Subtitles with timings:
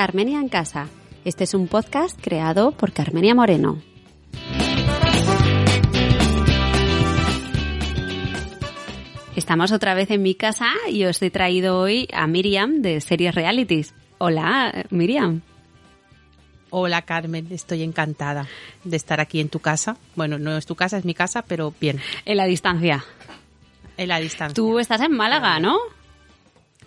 [0.00, 0.88] Carmenia en Casa.
[1.26, 3.82] Este es un podcast creado por Carmenia Moreno.
[9.36, 13.34] Estamos otra vez en mi casa y os he traído hoy a Miriam de Series
[13.34, 13.94] Realities.
[14.16, 15.42] Hola, Miriam.
[16.70, 18.48] Hola Carmen, estoy encantada
[18.84, 19.98] de estar aquí en tu casa.
[20.16, 23.04] Bueno, no es tu casa, es mi casa, pero bien, En la distancia.
[23.98, 24.54] en la distancia.
[24.54, 25.76] Tú estás en Málaga, ¿no?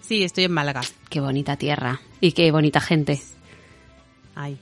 [0.03, 0.81] Sí, estoy en Málaga.
[1.09, 3.21] Qué bonita tierra y qué bonita gente.
[4.35, 4.57] Ay,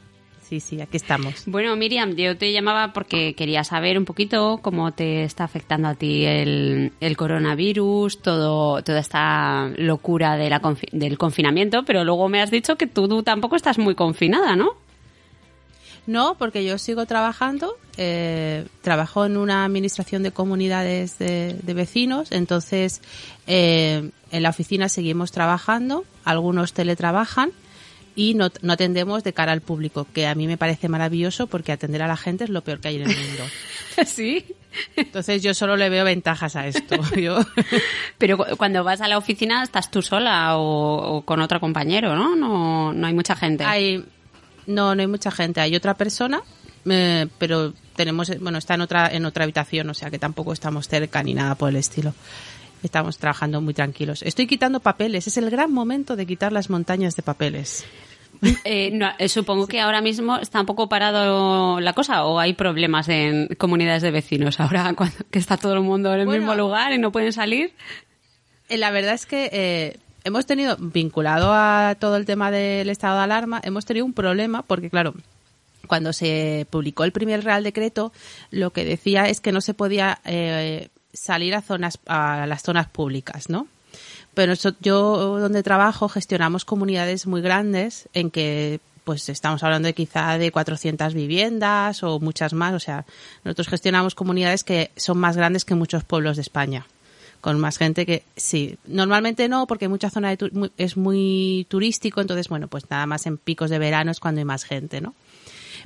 [0.48, 1.44] sí, sí, aquí estamos.
[1.48, 5.96] Bueno, Miriam, yo te llamaba porque quería saber un poquito cómo te está afectando a
[5.96, 12.30] ti el, el coronavirus, todo, toda esta locura de la confi- del confinamiento, pero luego
[12.30, 14.70] me has dicho que tú, tú tampoco estás muy confinada, ¿no?
[16.08, 17.76] No, porque yo sigo trabajando.
[17.98, 23.02] eh, trabajo en una administración de comunidades de, de vecinos, entonces
[23.48, 27.52] eh, en la oficina seguimos trabajando, algunos teletrabajan
[28.16, 31.72] y no, no atendemos de cara al público, que a mí me parece maravilloso porque
[31.72, 33.44] atender a la gente es lo peor que hay en el mundo.
[34.06, 34.46] sí.
[34.96, 36.96] Entonces yo solo le veo ventajas a esto.
[37.18, 37.40] Yo,
[38.18, 42.16] Pero cu- cuando vas a la oficina estás tú sola o, o con otro compañero,
[42.16, 42.38] ¿no?
[42.38, 43.66] No, no hay mucha gente.
[43.66, 44.04] Hay,
[44.68, 45.60] no, no hay mucha gente.
[45.60, 46.42] Hay otra persona,
[46.86, 50.88] eh, pero tenemos, bueno, está en otra, en otra habitación, o sea que tampoco estamos
[50.88, 52.14] cerca ni nada por el estilo.
[52.84, 54.24] Estamos trabajando muy tranquilos.
[54.24, 55.28] Estoy quitando papeles.
[55.28, 57.86] Es el gran momento de quitar las montañas de papeles.
[58.64, 62.54] Eh, no, eh, supongo que ahora mismo está un poco parado la cosa o hay
[62.54, 66.40] problemas en comunidades de vecinos ahora cuando, que está todo el mundo en el Bueno.
[66.40, 67.74] mismo lugar y no pueden salir.
[68.70, 73.18] Eh, La verdad es que eh, hemos tenido, vinculado a todo el tema del estado
[73.18, 75.14] de alarma, hemos tenido un problema porque, claro,
[75.86, 78.12] cuando se publicó el primer Real Decreto,
[78.50, 82.88] lo que decía es que no se podía eh, salir a zonas, a las zonas
[82.88, 83.68] públicas, ¿no?
[84.34, 90.38] Pero yo donde trabajo gestionamos comunidades muy grandes en que pues estamos hablando de quizá
[90.38, 93.04] de 400 viviendas o muchas más, o sea,
[93.44, 96.86] nosotros gestionamos comunidades que son más grandes que muchos pueblos de España
[97.42, 98.78] con más gente que sí.
[98.86, 103.26] Normalmente no, porque mucha zona de tu- es muy turístico, entonces, bueno, pues nada más
[103.26, 105.16] en picos de verano es cuando hay más gente, ¿no?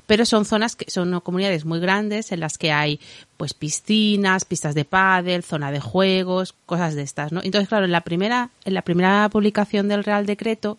[0.08, 3.00] Pero son zonas que son comunidades muy grandes en las que hay
[3.38, 7.42] pues piscinas, pistas de pádel, zona de juegos, cosas de estas, ¿no?
[7.44, 10.78] Entonces, claro, en la primera en la primera publicación del Real Decreto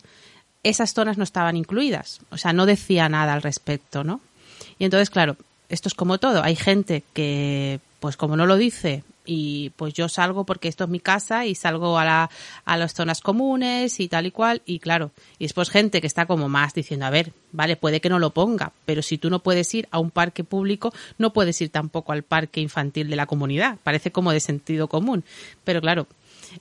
[0.62, 4.20] esas zonas no estaban incluidas, o sea, no decía nada al respecto, ¿no?
[4.78, 5.36] Y entonces, claro,
[5.68, 6.42] esto es como todo.
[6.42, 10.90] Hay gente que, pues como no lo dice, y pues yo salgo porque esto es
[10.90, 12.30] mi casa y salgo a, la,
[12.64, 16.26] a las zonas comunes y tal y cual, y claro, y después gente que está
[16.26, 19.40] como más diciendo, a ver, vale, puede que no lo ponga, pero si tú no
[19.40, 23.26] puedes ir a un parque público, no puedes ir tampoco al parque infantil de la
[23.26, 23.78] comunidad.
[23.82, 25.24] Parece como de sentido común.
[25.64, 26.06] Pero claro,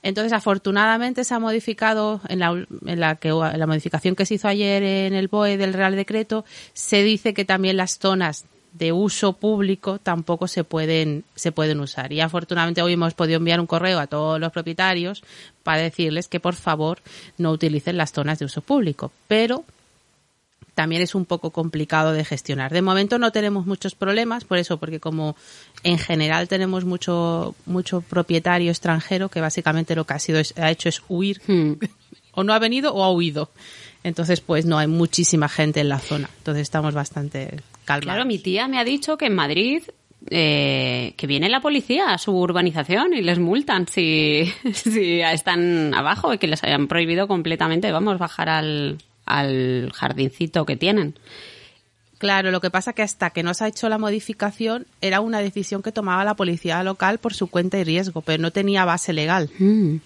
[0.02, 4.34] entonces, afortunadamente se ha modificado en la, en la que en la modificación que se
[4.34, 8.44] hizo ayer en el BOE del Real Decreto, se dice que también las zonas
[8.78, 12.12] de uso público tampoco se pueden se pueden usar.
[12.12, 15.22] Y afortunadamente hoy hemos podido enviar un correo a todos los propietarios
[15.62, 16.98] para decirles que por favor
[17.38, 19.10] no utilicen las zonas de uso público.
[19.28, 19.64] Pero
[20.74, 22.70] también es un poco complicado de gestionar.
[22.70, 25.34] De momento no tenemos muchos problemas, por eso, porque como
[25.82, 30.90] en general tenemos mucho, mucho propietario extranjero que básicamente lo que ha, sido ha hecho
[30.90, 31.72] es huir, Hmm.
[32.36, 33.50] o no ha venido o ha huido.
[34.04, 36.30] Entonces, pues no hay muchísima gente en la zona.
[36.38, 38.04] Entonces estamos bastante calmados.
[38.04, 39.82] Claro, mi tía me ha dicho que en Madrid
[40.28, 46.34] eh, que viene la policía a su urbanización y les multan si, si están abajo
[46.34, 51.14] y que les hayan prohibido completamente, vamos, bajar al, al jardincito que tienen.
[52.18, 55.40] Claro, lo que pasa que hasta que no se ha hecho la modificación era una
[55.40, 59.12] decisión que tomaba la policía local por su cuenta y riesgo, pero no tenía base
[59.12, 59.50] legal.
[59.58, 59.96] Mm.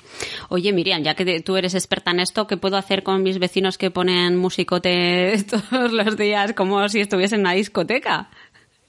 [0.48, 3.38] Oye, Miriam, ya que te- tú eres experta en esto, ¿qué puedo hacer con mis
[3.38, 8.28] vecinos que ponen musicote todos los días como si estuviesen en una discoteca?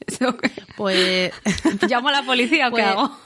[0.76, 1.32] Pues
[1.88, 3.18] ¿Llamo a la policía o qué Pues- hago?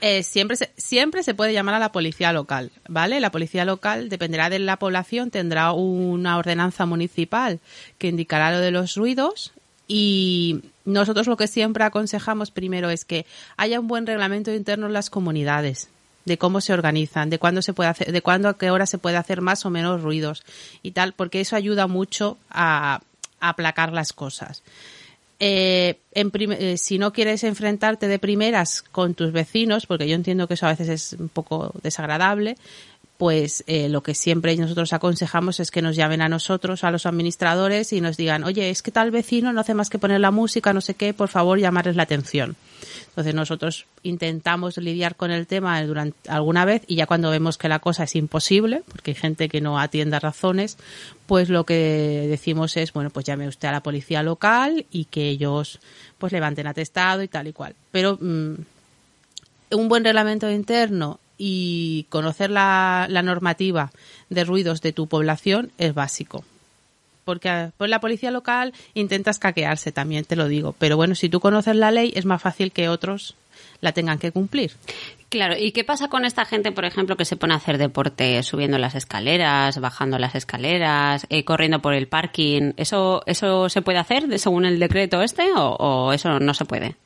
[0.00, 3.20] Eh, siempre, se, siempre se puede llamar a la policía local, ¿vale?
[3.20, 7.60] La policía local, dependerá de la población, tendrá una ordenanza municipal
[7.98, 9.52] que indicará lo de los ruidos
[9.92, 13.26] Y nosotros lo que siempre aconsejamos primero es que
[13.56, 15.88] haya un buen reglamento interno en las comunidades
[16.24, 18.98] de cómo se organizan, de cuándo se puede hacer, de cuándo a qué hora se
[18.98, 20.44] puede hacer más o menos ruidos
[20.84, 23.00] y tal, porque eso ayuda mucho a,
[23.40, 24.62] a aplacar las cosas.
[25.42, 30.46] Eh, en eh, si no quieres enfrentarte de primeras con tus vecinos, porque yo entiendo
[30.46, 32.56] que eso a veces es un poco desagradable,
[33.20, 37.04] pues eh, lo que siempre nosotros aconsejamos es que nos llamen a nosotros, a los
[37.04, 40.30] administradores, y nos digan, oye, es que tal vecino no hace más que poner la
[40.30, 42.56] música, no sé qué, por favor llamarles la atención.
[43.08, 47.68] Entonces nosotros intentamos lidiar con el tema durante alguna vez y ya cuando vemos que
[47.68, 50.78] la cosa es imposible, porque hay gente que no atienda razones,
[51.26, 55.28] pues lo que decimos es, bueno, pues llame usted a la policía local y que
[55.28, 55.78] ellos
[56.16, 57.74] pues levanten atestado y tal y cual.
[57.90, 58.54] Pero mm,
[59.72, 63.90] un buen reglamento interno y conocer la, normativa
[64.28, 66.44] de ruidos de tu población es básico.
[67.24, 70.74] Porque pues la policía local intenta escaquearse también, te lo digo.
[70.78, 73.36] Pero bueno, si tú conoces la ley, es más fácil que otros
[73.80, 74.72] la tengan que cumplir.
[75.30, 78.42] Claro, ¿y qué pasa con esta gente, por ejemplo, que se pone a hacer deporte
[78.42, 82.72] subiendo las escaleras, bajando las escaleras, eh, corriendo por el parking?
[82.76, 86.96] ¿Eso, ¿Eso se puede hacer según el decreto este o eso no se puede?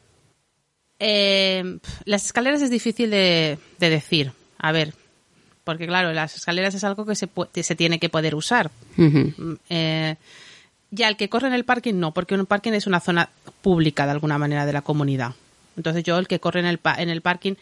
[1.06, 4.32] Eh, las escaleras es difícil de, decir.
[4.56, 4.94] A ver,
[5.62, 7.28] porque claro, las escaleras es algo que se,
[7.62, 8.70] se tiene que poder usar.
[8.96, 10.16] Mm, eh,
[10.90, 13.28] ya el que corre en el parking no, porque un parking es una zona
[13.60, 15.34] pública de alguna manera de la comunidad.
[15.76, 17.54] Entonces yo el que corre en el, en el parking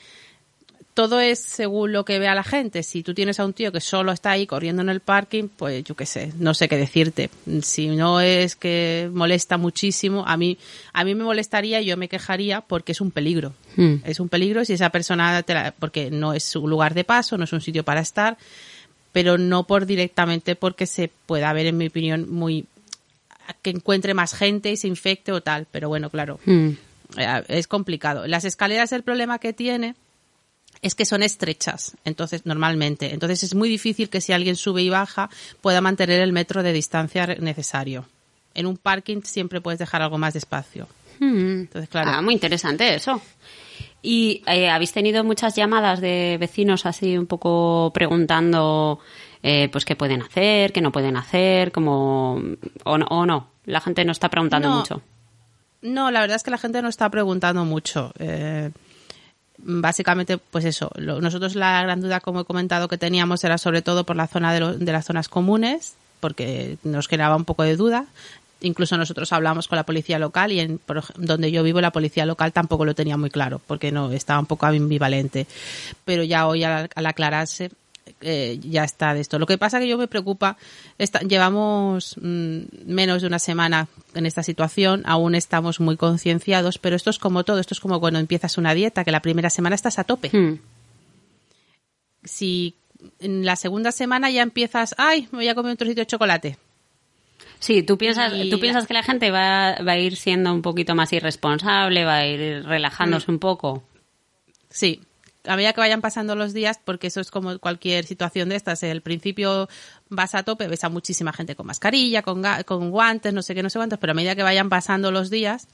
[0.95, 2.83] todo es según lo que vea la gente.
[2.83, 5.85] Si tú tienes a un tío que solo está ahí corriendo en el parking, pues
[5.85, 7.31] yo qué sé, no sé qué decirte.
[7.63, 10.59] Si no es que molesta muchísimo, a mí,
[10.93, 13.55] a mí me molestaría y yo me quejaría porque es un peligro.
[13.77, 13.97] Hmm.
[14.05, 15.45] Es un peligro si esa persona,
[15.79, 18.37] porque no es su lugar de paso, no es un sitio para estar,
[19.13, 22.67] pero no por directamente porque se pueda ver, en mi opinión, muy
[23.61, 25.67] que encuentre más gente y se infecte o tal.
[25.71, 26.69] Pero bueno, claro, hmm.
[27.17, 28.27] eh, es complicado.
[28.27, 29.95] Las escaleras, el problema que tiene
[30.83, 33.15] es que son estrechas, entonces normalmente.
[33.15, 35.31] Entonces es muy difícil que si alguien sube y baja
[35.61, 38.05] pueda mantener el metro de distancia necesario.
[38.55, 40.89] En un parking siempre puedes dejar algo más de espacio.
[41.21, 41.61] Hmm.
[41.61, 42.11] Entonces, claro.
[42.11, 43.23] Ah, muy interesante eso.
[44.03, 48.99] ¿Y eh, habéis tenido muchas llamadas de vecinos así un poco preguntando
[49.45, 52.43] eh, pues qué pueden hacer, qué no pueden hacer, como
[52.85, 53.51] o no, o no?
[53.65, 55.01] La gente no está preguntando mucho.
[55.83, 58.13] No, la verdad es que la gente no está preguntando mucho.
[58.19, 58.71] Eh,
[59.63, 64.05] básicamente, pues eso, nosotros la gran duda, como he comentado, que teníamos era sobre todo
[64.05, 68.07] por la zona de, de las zonas comunes, porque nos generaba un poco de duda.
[68.61, 70.81] Incluso nosotros hablamos con la policía local y en
[71.17, 74.47] donde yo vivo la policía local tampoco lo tenía muy claro, porque no estaba un
[74.47, 75.47] poco ambivalente.
[76.05, 77.71] Pero ya hoy al aclararse
[78.21, 79.39] eh, ya está de esto.
[79.39, 80.57] Lo que pasa que yo me preocupa,
[81.29, 87.11] llevamos mm, menos de una semana en esta situación, aún estamos muy concienciados, pero esto
[87.11, 89.99] es como todo, esto es como cuando empiezas una dieta, que la primera semana estás
[89.99, 90.31] a tope.
[90.33, 90.59] Hmm.
[92.25, 92.77] Si
[93.19, 96.59] en la segunda semana ya empiezas, ay, me voy a comer un trocito de chocolate.
[97.59, 100.97] Sí, tú piensas, tú piensas que la gente va, va, a ir siendo un poquito
[100.97, 103.35] más irresponsable, va a ir relajándose hmm.
[103.35, 103.85] un poco.
[104.69, 105.01] Sí,
[105.45, 108.83] a medida que vayan pasando los días, porque eso es como cualquier situación de estas,
[108.83, 109.69] el principio
[110.09, 113.63] vas a tope, ves a muchísima gente con mascarilla, con, con guantes, no sé qué,
[113.63, 115.69] no sé cuántos, pero a medida que vayan pasando los días,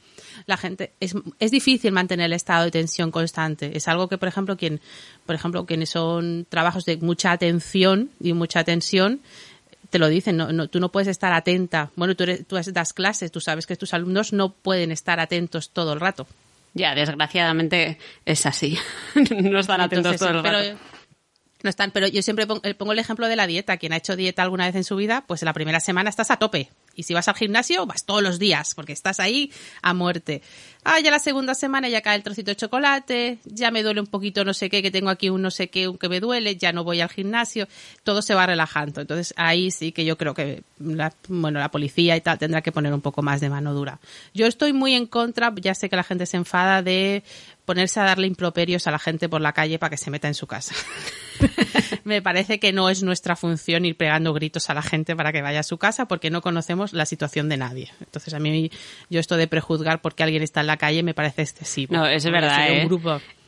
[0.46, 1.14] la gente, es,
[1.50, 3.76] difícil mantener el estado de tensión constante.
[3.76, 4.80] Es algo que, por ejemplo, quien,
[5.26, 9.20] por ejemplo, quienes son trabajos de mucha atención y mucha tensión,
[9.90, 11.90] te lo dicen, no, no, tú no puedes estar atenta.
[11.96, 15.70] Bueno, tú, eres, tú das clases, tú sabes que tus alumnos no pueden estar atentos
[15.70, 16.26] todo el rato.
[16.74, 18.78] Ya, desgraciadamente es así.
[19.30, 20.48] no están atentos todo el rato.
[20.48, 20.78] Pero,
[21.62, 23.76] no están, pero yo siempre pongo, pongo, el ejemplo de la dieta.
[23.78, 26.30] Quien ha hecho dieta alguna vez en su vida, pues en la primera semana estás
[26.30, 26.70] a tope.
[26.94, 30.42] Y si vas al gimnasio, vas todos los días, porque estás ahí a muerte.
[30.82, 34.08] Ah, ya la segunda semana ya cae el trocito de chocolate, ya me duele un
[34.08, 36.56] poquito no sé qué, que tengo aquí un no sé qué, un que me duele,
[36.56, 37.68] ya no voy al gimnasio,
[38.02, 39.00] todo se va relajando.
[39.00, 42.72] Entonces ahí sí que yo creo que la, bueno, la policía y tal tendrá que
[42.72, 44.00] poner un poco más de mano dura.
[44.34, 47.22] Yo estoy muy en contra, ya sé que la gente se enfada de
[47.64, 50.34] ponerse a darle improperios a la gente por la calle para que se meta en
[50.34, 50.74] su casa.
[52.04, 55.42] Me parece que no es nuestra función ir pegando gritos a la gente para que
[55.42, 57.90] vaya a su casa porque no conocemos la situación de nadie.
[58.00, 58.70] Entonces a mí
[59.10, 61.94] yo esto de prejuzgar porque alguien está en la calle me parece excesivo.
[61.94, 62.68] No, es verdad.
[62.70, 62.88] ¿eh?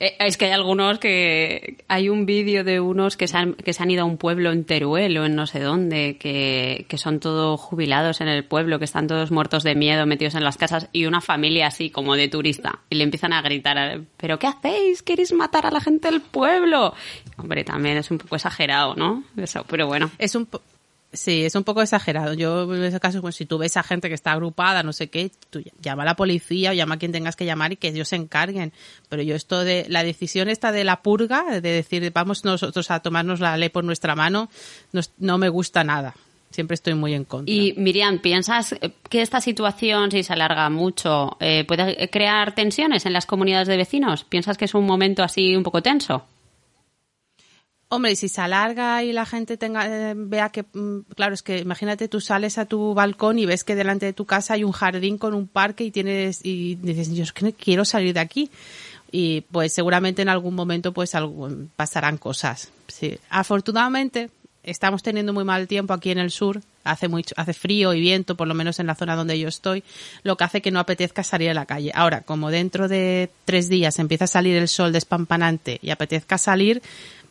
[0.01, 3.73] Eh, es que hay algunos que hay un vídeo de unos que se, han, que
[3.73, 6.99] se han ido a un pueblo en Teruel o en no sé dónde, que, que
[6.99, 10.57] son todos jubilados en el pueblo, que están todos muertos de miedo, metidos en las
[10.57, 14.47] casas y una familia así como de turista y le empiezan a gritar, pero ¿qué
[14.47, 15.03] hacéis?
[15.03, 16.95] ¿Queréis matar a la gente del pueblo?
[17.41, 19.25] Hombre, también es un poco exagerado, ¿no?
[19.37, 20.11] Eso, pero bueno.
[20.19, 20.47] Es un
[21.13, 22.35] Sí, es un poco exagerado.
[22.35, 25.09] Yo, en ese caso, pues si tú ves a gente que está agrupada, no sé
[25.11, 27.89] qué, tú llama a la policía o llama a quien tengas que llamar y que
[27.89, 28.73] ellos se encarguen.
[29.09, 33.01] Pero yo esto de, la decisión esta de la purga, de decir, vamos nosotros a
[33.01, 34.51] tomarnos la ley por nuestra mano,
[34.93, 36.15] no, no me gusta nada.
[36.51, 37.53] Siempre estoy muy en contra.
[37.53, 38.77] Y Miriam, ¿piensas
[39.09, 43.77] que esta situación, si se alarga mucho, eh, puede crear tensiones en las comunidades de
[43.77, 44.25] vecinos?
[44.25, 46.25] ¿Piensas que es un momento así un poco tenso?
[47.93, 51.59] Hombre, si se alarga y la gente tenga, eh, vea que, mm, claro, es que
[51.59, 54.71] imagínate tú sales a tu balcón y ves que delante de tu casa hay un
[54.71, 58.49] jardín con un parque y tienes, y dices, yo es que quiero salir de aquí.
[59.11, 61.13] Y pues seguramente en algún momento pues
[61.75, 62.71] pasarán cosas.
[62.87, 63.19] Sí.
[63.29, 64.31] Afortunadamente
[64.63, 66.61] estamos teniendo muy mal tiempo aquí en el sur.
[66.85, 69.85] Hace mucho, hace frío y viento, por lo menos en la zona donde yo estoy,
[70.23, 71.93] lo que hace que no apetezca salir a la calle.
[71.95, 76.81] Ahora, como dentro de tres días empieza a salir el sol despampanante y apetezca salir,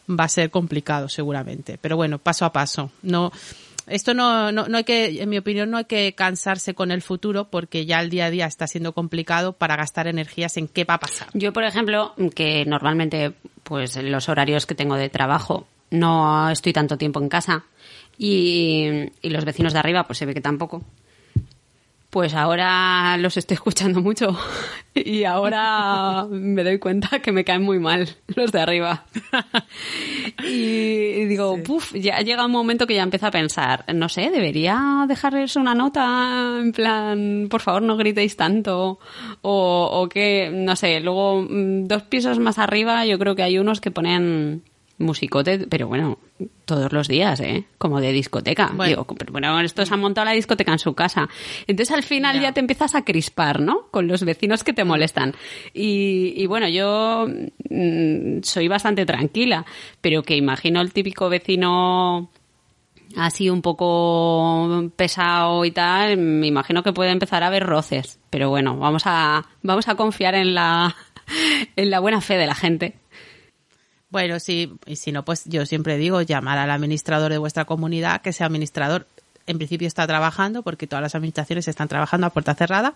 [0.09, 1.77] va a ser complicado seguramente.
[1.79, 2.91] Pero bueno, paso a paso.
[3.01, 3.31] No,
[3.87, 7.01] esto no, no, no hay que, en mi opinión, no hay que cansarse con el
[7.01, 10.83] futuro porque ya el día a día está siendo complicado para gastar energías en qué
[10.85, 11.27] va a pasar.
[11.33, 16.97] Yo, por ejemplo, que normalmente, pues los horarios que tengo de trabajo, no estoy tanto
[16.97, 17.65] tiempo en casa
[18.17, 20.83] y, y los vecinos de arriba, pues se ve que tampoco.
[22.09, 24.35] Pues ahora los estoy escuchando mucho
[24.95, 29.05] y ahora me doy cuenta que me caen muy mal los de arriba.
[30.41, 35.05] Y digo, puf, ya llega un momento que ya empiezo a pensar, no sé, debería
[35.07, 38.99] dejarles una nota en plan, por favor no gritéis tanto
[39.41, 43.59] o, o que, no sé, luego mm, dos pisos más arriba yo creo que hay
[43.59, 44.63] unos que ponen
[44.99, 46.19] musicote, pero bueno,
[46.65, 47.65] todos los días, ¿eh?
[47.77, 48.71] Como de discoteca.
[48.73, 51.27] Bueno, pero bueno, estos han montado la discoteca en su casa.
[51.67, 53.87] Entonces al final ya te empiezas a crispar, ¿no?
[53.91, 55.33] Con los vecinos que te molestan.
[55.73, 57.27] Y, y bueno, yo
[57.69, 59.65] mm, soy bastante tranquila,
[60.01, 62.29] pero que imagino el típico vecino
[63.17, 68.19] así un poco pesado y tal, me imagino que puede empezar a haber roces.
[68.29, 70.95] Pero bueno, vamos a, vamos a confiar en la,
[71.75, 72.95] en la buena fe de la gente.
[74.09, 78.21] Bueno, sí, y si no, pues yo siempre digo, llamar al administrador de vuestra comunidad,
[78.21, 79.05] que sea administrador,
[79.45, 82.93] en principio está trabajando, porque todas las administraciones están trabajando a puerta cerrada,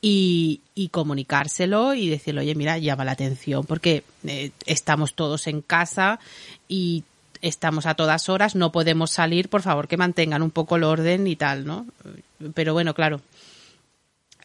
[0.00, 5.60] y, y comunicárselo y decirle, oye, mira, llama la atención, porque eh, estamos todos en
[5.60, 6.20] casa
[6.68, 7.04] y
[7.42, 11.26] estamos a todas horas, no podemos salir, por favor, que mantengan un poco el orden
[11.26, 11.86] y tal, ¿no?
[12.54, 13.20] Pero bueno, claro,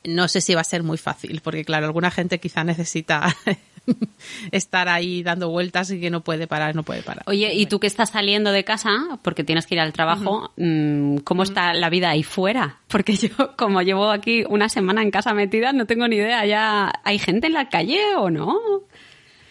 [0.04, 3.36] no sé si va a ser muy fácil, porque claro, alguna gente quizá necesita
[4.52, 7.24] estar ahí dando vueltas y que no puede parar, no puede parar.
[7.28, 11.18] Oye, ¿y tú que estás saliendo de casa porque tienes que ir al trabajo, mm,
[11.18, 12.78] cómo está la vida ahí fuera?
[12.88, 16.46] Porque yo, como llevo aquí una semana en casa metida, no tengo ni idea.
[16.46, 18.60] ¿Ya hay gente en la calle o no?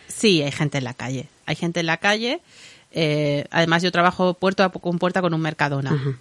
[0.09, 1.29] Sí, hay gente en la calle.
[1.47, 2.41] Hay gente en la calle.
[2.93, 6.19] Eh, además, yo trabajo puerta con puerta con un Mercadona.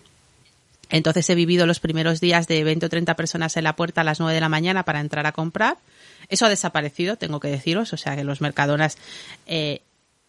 [0.92, 4.04] Entonces he vivido los primeros días de 20 o 30 personas en la puerta a
[4.04, 5.78] las 9 de la mañana para entrar a comprar.
[6.30, 7.94] Eso ha desaparecido, tengo que deciros.
[7.94, 8.98] O sea que los mercadonas
[9.48, 9.82] eh,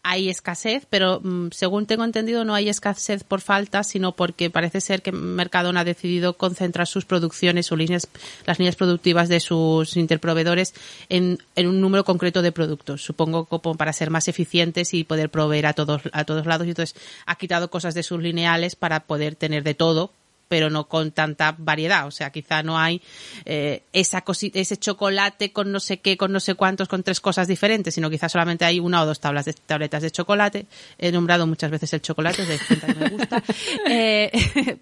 [0.04, 4.80] hay escasez, pero mm, según tengo entendido no hay escasez por falta, sino porque parece
[4.80, 8.08] ser que Mercadona ha decidido concentrar sus producciones o líneas,
[8.44, 10.74] las líneas productivas de sus interproveedores
[11.08, 13.02] en, en un número concreto de productos.
[13.02, 16.66] Supongo como para ser más eficientes y poder proveer a todos, a todos lados.
[16.66, 20.10] Y entonces ha quitado cosas de sus lineales para poder tener de todo
[20.52, 22.06] pero no con tanta variedad.
[22.06, 23.00] O sea, quizá no hay
[23.46, 27.22] eh, esa cosita, ese chocolate con no sé qué, con no sé cuántos, con tres
[27.22, 30.66] cosas diferentes, sino quizá solamente hay una o dos tablas de, tabletas de chocolate.
[30.98, 33.42] He nombrado muchas veces el chocolate, de que me gusta.
[33.88, 34.30] Eh,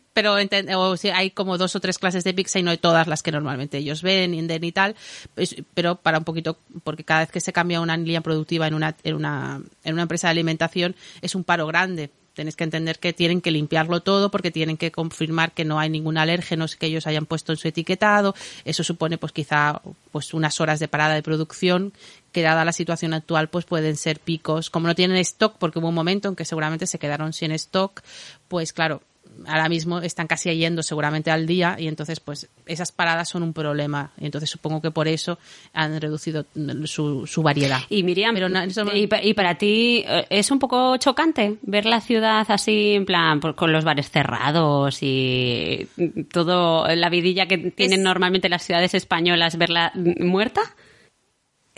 [0.12, 0.34] pero
[0.76, 3.22] o si hay como dos o tres clases de pizza y no hay todas las
[3.22, 4.96] que normalmente ellos ven y tal.
[5.34, 8.74] Pues, pero para un poquito, porque cada vez que se cambia una línea productiva en
[8.74, 12.10] una, en una, en una empresa de alimentación es un paro grande
[12.40, 15.90] Tenéis que entender que tienen que limpiarlo todo porque tienen que confirmar que no hay
[15.90, 18.34] ningún alérgeno que ellos hayan puesto en su etiquetado.
[18.64, 21.92] Eso supone pues quizá pues unas horas de parada de producción
[22.32, 24.70] que dada la situación actual pues pueden ser picos.
[24.70, 28.00] Como no tienen stock porque hubo un momento en que seguramente se quedaron sin stock,
[28.48, 29.02] pues claro,
[29.46, 33.52] ahora mismo están casi yendo seguramente al día y entonces pues esas paradas son un
[33.52, 35.38] problema y entonces supongo que por eso
[35.72, 36.46] han reducido
[36.84, 37.80] su, su variedad.
[37.88, 38.36] Y Miriam,
[38.94, 43.72] y, para ti eh, es un poco chocante ver la ciudad así en plan con
[43.72, 45.88] los bares cerrados y
[46.32, 50.60] todo la vidilla que tienen normalmente las ciudades españolas verla muerta?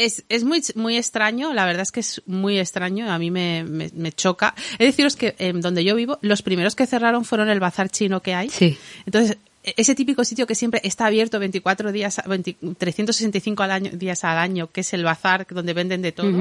[0.04, 3.64] Es, es muy, muy extraño, la verdad es que es muy extraño, a mí me,
[3.64, 4.54] me, choca.
[4.72, 8.20] Es deciros que en donde yo vivo, los primeros que cerraron fueron el bazar chino
[8.20, 8.48] que hay.
[8.50, 8.76] Sí.
[9.06, 12.20] Entonces, ese típico sitio que siempre está abierto 24 días,
[12.78, 16.32] 365 al año, días al año, que es el bazar donde venden de todo,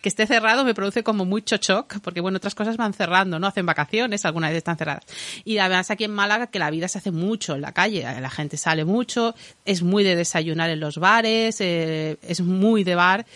[0.00, 3.46] que esté cerrado me produce como mucho shock, porque bueno, otras cosas van cerrando, ¿no?
[3.46, 5.04] Hacen vacaciones, algunas veces están cerradas.
[5.44, 8.30] Y además aquí en Málaga que la vida se hace mucho en la calle, la
[8.30, 9.34] gente sale mucho,
[9.66, 13.26] es muy de desayunar en los bares, eh, es muy de bar.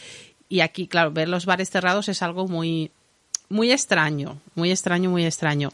[0.49, 2.91] Y aquí, claro, ver los bares cerrados es algo muy,
[3.51, 5.71] muy extraño, muy extraño, muy extraño.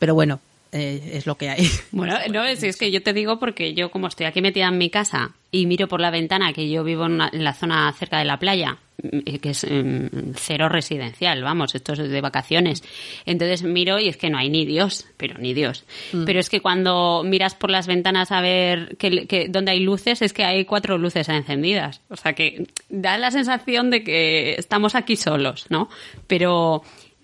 [0.00, 0.40] Pero bueno,
[0.76, 1.68] eh, es lo que hay.
[1.90, 4.76] Bueno, no, es, es, que yo te digo porque yo como estoy aquí metida en
[4.76, 8.26] mi casa y miro por la ventana que yo vivo en, la zona cerca de
[8.26, 12.82] la playa, mm, que es mm, cero residencial, vamos, esto es de vacaciones.
[13.24, 15.84] Entonces miro y es que no hay ni Dios, pero ni Dios.
[16.12, 16.24] Mm.
[16.24, 20.20] Pero es que cuando miras por las ventanas a ver que, que, dónde hay luces,
[20.20, 22.02] es que hay cuatro luces encendidas.
[22.10, 25.88] O sea que da la sensación de que estamos aquí solos, ¿no?
[26.26, 26.82] Pero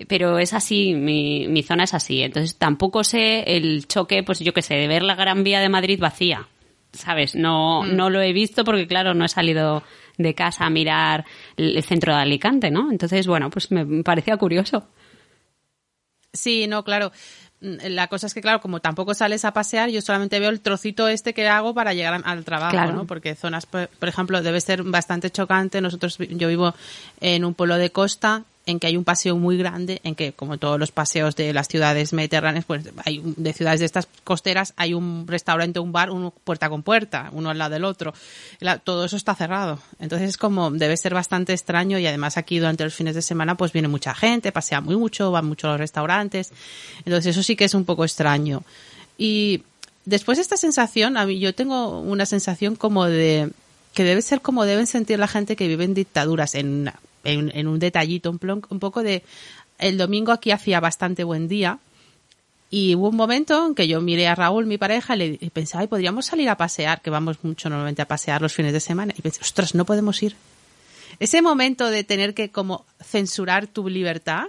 [0.09, 2.23] pero es así, mi, mi zona es así.
[2.23, 5.69] Entonces tampoco sé el choque, pues yo qué sé, de ver la Gran Vía de
[5.69, 6.49] Madrid vacía.
[6.93, 7.35] ¿Sabes?
[7.35, 7.97] No, mm.
[7.97, 9.83] no lo he visto porque, claro, no he salido
[10.19, 11.25] de casa a mirar
[11.57, 12.91] el centro de Alicante, ¿no?
[12.91, 14.89] Entonces, bueno, pues me parecía curioso.
[16.33, 17.13] Sí, no, claro.
[17.61, 20.61] Mm, la cosa es que, claro, como tampoco sales a pasear, yo solamente veo el
[20.61, 23.07] trocito este que hago para llegar al trabajo, ¿no?
[23.07, 25.81] Porque zonas, por ejemplo, debe ser bastante chocante.
[25.81, 26.75] Nosotros, yo vivo
[27.21, 30.57] en un pueblo de costa en que hay un paseo muy grande, en que, como
[30.57, 34.95] todos los paseos de las ciudades mediterráneas, pues hay de ciudades de estas costeras, hay
[34.95, 38.15] un restaurante, un bar, uno puerta con puerta, uno al lado del otro.
[38.85, 39.81] todo eso está cerrado.
[39.99, 43.57] Entonces es como, debe ser bastante extraño y además aquí durante los fines de semana
[43.57, 46.53] pues viene mucha gente, pasea muy mucho, van mucho a los restaurantes.
[47.05, 48.63] Entonces eso sí que es un poco extraño.
[49.19, 49.65] Y
[50.05, 53.51] después de esta sensación, yo tengo una sensación como de
[53.93, 56.91] que debe ser como deben sentir la gente que vive en dictaduras, en
[57.25, 59.23] en, un detallito, un, un poco de...
[59.79, 61.79] El domingo aquí hacía bastante buen día,
[62.75, 65.51] y hubo un momento en que yo miré a Raúl, mi pareja, y, le, y
[65.51, 68.81] pensé, ay, podríamos salir a pasear, que vamos mucho normalmente a pasear los fines de
[68.81, 69.13] semana.
[69.15, 70.37] Y pensé, ostras, no podemos ir.
[71.21, 74.47] Ese momento de tener que como censurar tu libertad,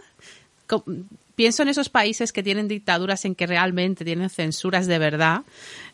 [1.36, 5.42] pienso en esos países que tienen dictaduras en que realmente tienen censuras de verdad.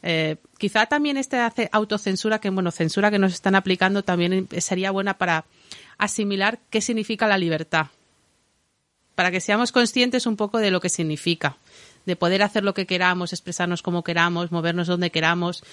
[0.03, 5.15] Eh, quizá también esta autocensura que, bueno, censura que nos están aplicando también sería buena
[5.15, 5.45] para
[5.99, 7.87] asimilar qué significa la libertad,
[9.13, 11.57] para que seamos conscientes un poco de lo que significa,
[12.05, 15.63] de poder hacer lo que queramos, expresarnos como queramos, movernos donde queramos.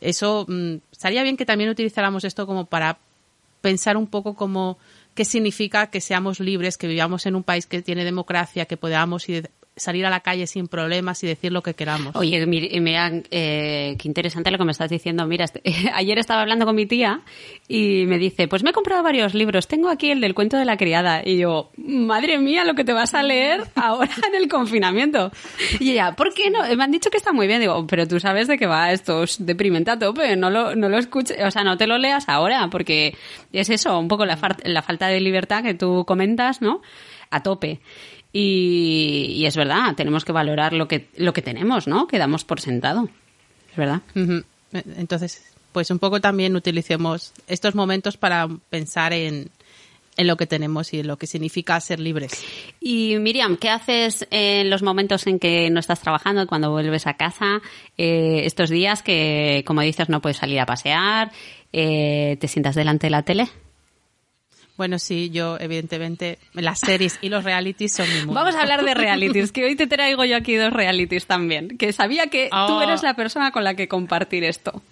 [0.00, 2.98] Eso mm, estaría bien que también utilizáramos esto como para
[3.60, 4.78] pensar un poco como
[5.14, 9.28] qué significa que seamos libres, que vivamos en un país que tiene democracia, que podamos
[9.76, 12.14] salir a la calle sin problemas y decir lo que queramos.
[12.16, 15.26] Oye, mira, eh, qué interesante lo que me estás diciendo.
[15.26, 15.62] Mira, este,
[15.94, 17.20] ayer estaba hablando con mi tía
[17.68, 19.66] y me dice, pues me he comprado varios libros.
[19.66, 21.22] Tengo aquí el del cuento de la criada.
[21.24, 25.30] Y yo, madre mía, lo que te vas a leer ahora en el confinamiento.
[25.80, 26.62] Y ella, ¿por qué no?
[26.76, 27.60] Me han dicho que está muy bien.
[27.60, 30.36] Digo, pero tú sabes de qué va esto, es deprimente a tope.
[30.36, 33.16] No lo, no lo escuches, o sea, no te lo leas ahora porque
[33.52, 36.80] es eso, un poco la, la falta de libertad que tú comentas, ¿no?
[37.30, 37.80] A tope.
[38.36, 42.08] Y, es verdad, tenemos que valorar lo que, lo que tenemos, ¿no?
[42.08, 43.08] Que damos por sentado.
[43.70, 44.02] Es verdad.
[44.96, 49.50] Entonces, pues un poco también utilicemos estos momentos para pensar en,
[50.16, 52.44] en lo que tenemos y en lo que significa ser libres.
[52.80, 57.14] Y Miriam, ¿qué haces en los momentos en que no estás trabajando, cuando vuelves a
[57.14, 57.62] casa,
[57.96, 61.30] eh, estos días que, como dices, no puedes salir a pasear,
[61.72, 63.48] eh, te sientas delante de la tele?
[64.76, 68.34] Bueno, sí, yo evidentemente las series y los realities son mi mundo.
[68.34, 71.92] Vamos a hablar de realities, que hoy te traigo yo aquí dos realities también, que
[71.92, 72.82] sabía que tú oh.
[72.82, 74.82] eres la persona con la que compartir esto.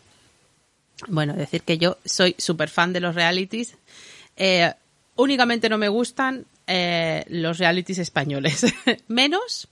[1.09, 3.77] Bueno, decir que yo soy súper fan de los realities.
[4.37, 4.73] Eh,
[5.17, 8.65] únicamente no me gustan eh, los realities españoles,
[9.09, 9.69] menos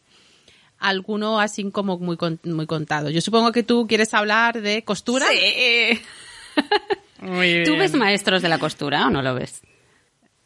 [0.80, 3.10] alguno así como muy, muy contado.
[3.10, 5.26] Yo supongo que tú quieres hablar de costura.
[5.28, 6.02] Sí.
[7.64, 9.60] ¿Tú ves maestros de la costura o no lo ves?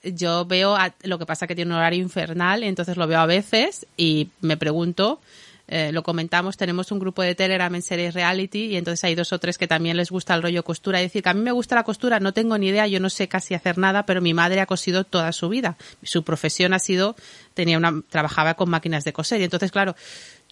[0.04, 3.86] Yo veo, lo que pasa que tiene un horario infernal, entonces lo veo a veces
[3.96, 5.20] y me pregunto,
[5.66, 9.32] eh, lo comentamos, tenemos un grupo de Telegram en series reality y entonces hay dos
[9.32, 11.00] o tres que también les gusta el rollo costura.
[11.00, 13.08] Es decir, que a mí me gusta la costura, no tengo ni idea, yo no
[13.08, 15.76] sé casi hacer nada, pero mi madre ha cosido toda su vida.
[16.02, 17.16] Su profesión ha sido,
[17.54, 19.96] tenía una, trabajaba con máquinas de coser y entonces, claro,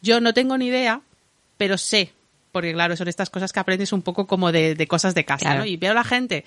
[0.00, 1.02] yo no tengo ni idea,
[1.58, 2.12] pero sé
[2.52, 5.64] porque claro, son estas cosas que aprendes un poco como de, cosas de casa, ¿no?
[5.64, 6.44] Y veo a la gente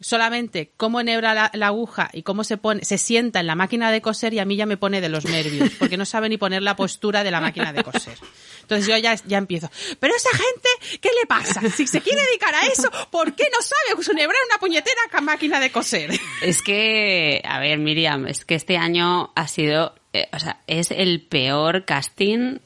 [0.00, 4.00] solamente cómo enhebra la, aguja y cómo se pone, se sienta en la máquina de
[4.00, 6.62] coser y a mí ya me pone de los nervios, porque no sabe ni poner
[6.62, 8.18] la postura de la máquina de coser.
[8.62, 9.70] Entonces yo ya, ya empiezo.
[9.98, 11.60] Pero esa gente, ¿qué le pasa?
[11.70, 15.70] Si se quiere dedicar a eso, ¿por qué no sabe enhebrar una puñetera máquina de
[15.70, 16.10] coser?
[16.40, 20.90] Es que, a ver, Miriam, es que este año ha sido, eh, o sea, es
[20.90, 22.58] el peor casting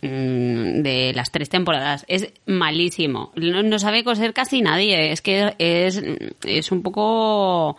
[0.00, 2.04] de las tres temporadas.
[2.08, 3.32] Es malísimo.
[3.36, 5.12] No, sabe coser casi nadie.
[5.12, 6.02] Es que es,
[6.44, 7.76] es un poco...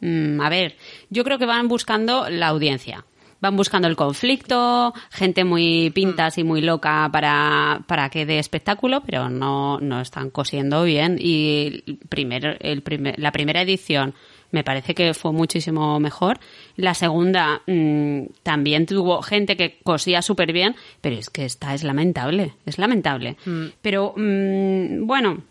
[0.00, 0.76] mm, A ver,
[1.10, 3.04] yo creo que van buscando la audiencia.
[3.40, 9.02] Van buscando el conflicto, gente muy pintas y muy loca para, para que dé espectáculo,
[9.04, 11.16] pero no, no están cosiendo bien.
[11.18, 12.58] Y el primer,
[13.18, 14.14] la primera edición
[14.52, 16.38] me parece que fue muchísimo mejor.
[16.76, 21.82] La segunda mm, también tuvo gente que cosía súper bien, pero es que esta es
[21.82, 23.36] lamentable, es lamentable.
[23.82, 25.42] Pero mm, bueno,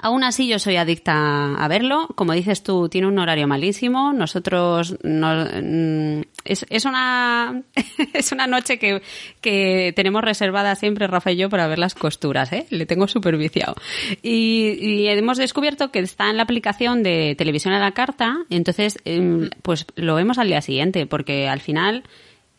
[0.00, 2.08] Aún así, yo soy adicta a verlo.
[2.14, 4.12] Como dices tú, tiene un horario malísimo.
[4.12, 7.62] Nosotros no, mm, es, es una
[8.14, 9.02] es una noche que,
[9.40, 12.52] que tenemos reservada siempre Rafa y yo para ver las costuras.
[12.52, 12.66] ¿eh?
[12.70, 13.74] Le tengo súper viciado.
[14.22, 18.38] Y, y hemos descubierto que está en la aplicación de televisión a la carta.
[18.50, 22.04] Entonces, em, pues lo vemos al día siguiente, porque al final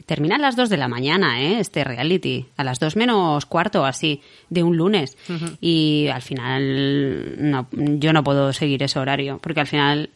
[0.06, 1.60] termina a las 2 de la mañana, ¿eh?
[1.60, 2.46] Este reality.
[2.58, 5.18] A las 2 menos cuarto, así, de un lunes.
[5.62, 10.10] Y al final, no, yo no puedo seguir ese horario, porque al final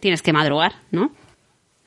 [0.00, 1.12] tienes que madrugar, ¿no?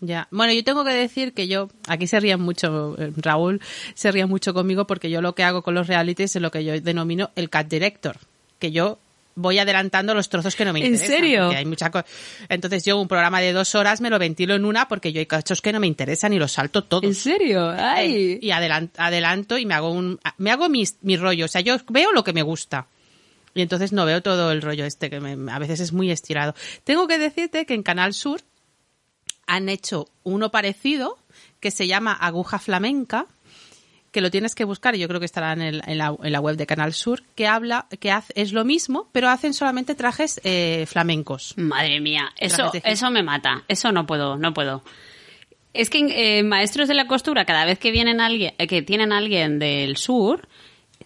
[0.01, 0.27] Ya.
[0.29, 3.61] Bueno, yo tengo que decir que yo, aquí se rían mucho, eh, Raúl
[3.93, 6.63] se ríe mucho conmigo porque yo lo que hago con los realities es lo que
[6.63, 8.17] yo denomino el cat director,
[8.59, 8.99] que yo
[9.35, 11.07] voy adelantando los trozos que no me ¿En interesan.
[11.17, 11.41] serio?
[11.43, 11.91] porque Hay mucha
[12.49, 15.25] Entonces yo un programa de dos horas me lo ventilo en una porque yo hay
[15.25, 17.03] cachos que no me interesan y los salto todos.
[17.03, 17.69] ¿En serio?
[17.77, 18.39] Ay.
[18.41, 21.45] Y adelan- adelanto y me hago un, me hago mi rollo.
[21.45, 22.87] O sea, yo veo lo que me gusta.
[23.53, 26.55] Y entonces no veo todo el rollo este que me- a veces es muy estirado.
[26.83, 28.41] Tengo que decirte que en Canal Sur
[29.47, 31.17] han hecho uno parecido
[31.59, 33.27] que se llama Aguja Flamenca,
[34.15, 36.31] que lo tienes que buscar y yo creo que estará en, el- en la, en
[36.31, 39.93] la web de Canal Sur, que habla, que hace, es lo mismo, pero hacen solamente
[39.93, 41.53] trajes eh, flamencos.
[41.57, 43.63] Madre mía, eso, eso me mata.
[43.67, 44.83] Eso no puedo, no puedo.
[45.73, 49.11] Es que eh, maestros de la costura, cada vez que vienen alguien, eh, que tienen
[49.11, 50.47] a alguien del sur,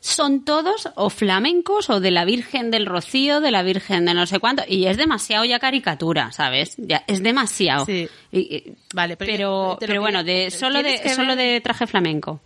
[0.02, 4.26] son todos o flamencos o de la Virgen del Rocío, de la Virgen de no
[4.28, 6.76] sé cuánto, y es demasiado ya caricatura, ¿sabes?
[6.78, 7.86] Ya, es demasiado.
[7.86, 8.08] Sí.
[8.32, 12.40] Y- y- Vale, pero, pero, bueno, de solo de solo ver- de traje flamenco.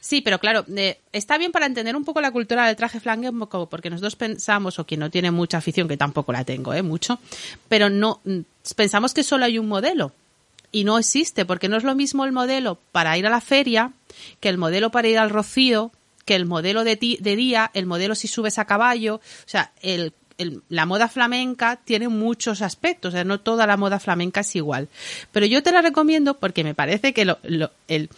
[0.00, 3.68] Sí, pero claro, eh, está bien para entender un poco la cultura del traje flamenco,
[3.68, 6.82] porque nosotros pensamos, o quien no tiene mucha afición, que tampoco la tengo, ¿eh?
[6.82, 7.18] Mucho,
[7.68, 8.38] pero no, mm,
[8.76, 10.12] pensamos que solo hay un modelo.
[10.72, 13.92] Y no existe, porque no es lo mismo el modelo para ir a la feria,
[14.40, 15.90] que el modelo para ir al rocío,
[16.24, 19.16] que el modelo de, ti- de día, el modelo si subes a caballo.
[19.16, 20.12] O sea, el,
[20.68, 24.88] la moda flamenca tiene muchos aspectos, o sea, no toda la moda flamenca es igual.
[25.32, 28.08] Pero yo te la recomiendo porque me parece que lo, lo- el,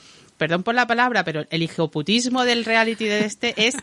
[0.42, 3.76] perdón por la palabra, pero el hijoputismo del reality de este es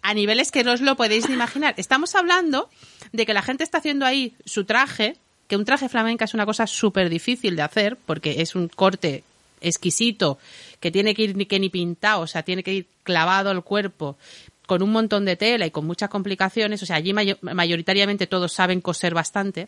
[0.00, 1.74] a niveles que no os lo podéis ni imaginar.
[1.76, 2.70] Estamos hablando
[3.12, 6.46] de que la gente está haciendo ahí su traje, que un traje flamenca es una
[6.46, 9.24] cosa súper difícil de hacer porque es un corte
[9.60, 10.38] exquisito
[10.80, 13.60] que tiene que ir ni que ni pintado, o sea, tiene que ir clavado el
[13.62, 14.16] cuerpo
[14.64, 18.54] con un montón de tela y con muchas complicaciones, o sea, allí mayo- mayoritariamente todos
[18.54, 19.66] saben coser bastante.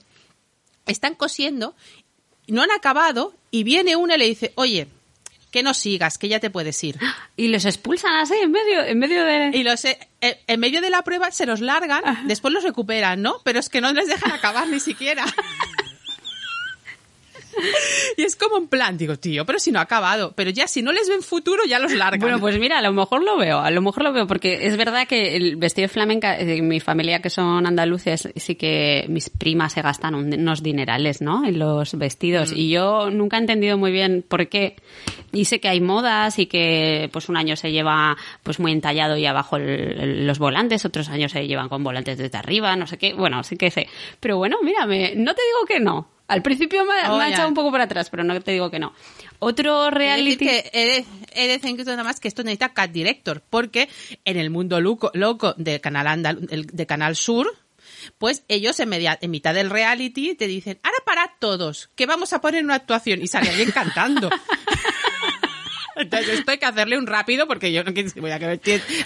[0.86, 1.74] Están cosiendo,
[2.46, 4.88] no han acabado y viene una y le dice, oye,
[5.52, 6.98] que no sigas, que ya te puedes ir.
[7.36, 9.50] Y los expulsan así en medio, en medio de.
[9.52, 13.22] Y los, eh, eh, en medio de la prueba se los largan, después los recuperan,
[13.22, 13.36] ¿no?
[13.44, 15.24] Pero es que no les dejan acabar ni siquiera.
[18.16, 20.32] Y es como en plan, digo, tío, pero si no ha acabado.
[20.36, 22.20] Pero ya, si no les ven futuro, ya los largan.
[22.20, 24.76] Bueno, pues mira, a lo mejor lo veo, a lo mejor lo veo, porque es
[24.76, 29.30] verdad que el vestido de flamenca, eh, mi familia que son andaluces, sí que mis
[29.30, 31.44] primas se gastan un- unos dinerales, ¿no?
[31.44, 32.52] En los vestidos.
[32.52, 34.76] Y yo nunca he entendido muy bien por qué.
[35.32, 39.16] Y sé que hay modas y que pues un año se lleva pues muy entallado
[39.16, 42.86] y abajo el- el- los volantes, otros años se llevan con volantes desde arriba, no
[42.86, 43.14] sé qué.
[43.14, 43.88] Bueno, sí que sé.
[44.20, 46.08] Pero bueno, mírame, no te digo que no.
[46.32, 48.70] Al principio me, Oh, me ha echado un poco para atrás, pero no te digo
[48.70, 48.92] que no.
[49.38, 50.46] Otro He de decir reality...
[50.46, 53.88] que he de, he de decir nada más que esto necesita cat director, porque
[54.24, 57.48] en el mundo loco, loco de Canal Andal- el- de Canal Sur,
[58.18, 62.32] pues ellos en, media- en mitad del reality te dicen, ahora parad todos, que vamos
[62.32, 64.30] a poner una actuación y sale alguien cantando.
[65.94, 68.60] Entonces esto hay que hacerle un rápido porque yo no quiero voy a que ver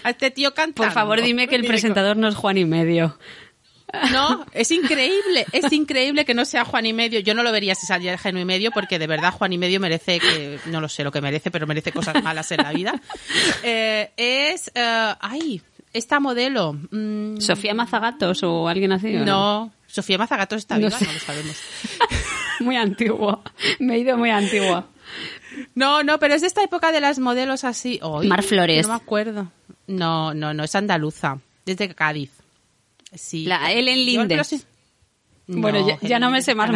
[0.05, 0.85] a este tío cantando.
[0.85, 3.19] Por favor, dime que el presentador no es Juan y medio.
[4.13, 7.21] No, es increíble, es increíble que no sea Juan y medio.
[7.21, 9.81] Yo no lo vería si saliera Juan y medio porque de verdad Juan y medio
[9.81, 13.01] merece que, no lo sé lo que merece, pero merece cosas malas en la vida.
[13.63, 16.75] Eh, es, eh, ay, esta modelo.
[16.91, 19.17] mm, ¿Sofía Mazagatos o alguien así?
[19.17, 21.07] o no, Sofía Mazagatos está No viva, sé.
[21.07, 21.57] no lo sabemos.
[22.61, 23.43] Muy antiguo.
[23.79, 24.85] Me he ido muy antiguo.
[25.75, 28.01] No, no, pero es de esta época de las modelos así.
[28.25, 28.87] Mar Flores.
[28.87, 29.51] No me acuerdo.
[29.87, 32.31] No, no, no, es andaluza, desde Cádiz.
[33.17, 33.45] Sí.
[33.47, 34.05] La Ellen
[34.45, 34.63] sí.
[35.49, 36.69] Bueno, ya, ya no me sé más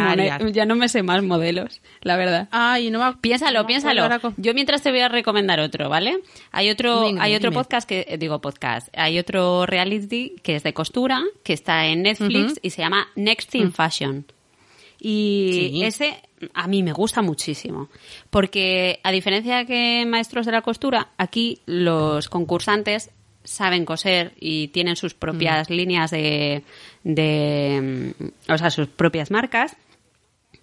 [0.53, 2.47] ya no me sé más modelos, la verdad.
[2.51, 4.07] Ay, no me ac- Piénsalo, no piénsalo.
[4.37, 6.19] Yo mientras te voy a recomendar otro, ¿vale?
[6.53, 7.61] Hay otro, Venga, hay otro dime.
[7.61, 12.03] podcast que, eh, digo podcast, hay otro reality que es de costura, que está en
[12.03, 14.25] Netflix y se llama Next in Fashion.
[15.01, 15.83] Y Sí.
[15.83, 16.21] ese
[16.53, 17.89] a mí me gusta muchísimo,
[18.29, 23.09] porque a diferencia que maestros de la costura, aquí los concursantes
[23.43, 25.73] saben coser y tienen sus propias Mm.
[25.73, 26.63] líneas de,
[27.03, 29.75] de, mm, o sea, sus propias marcas.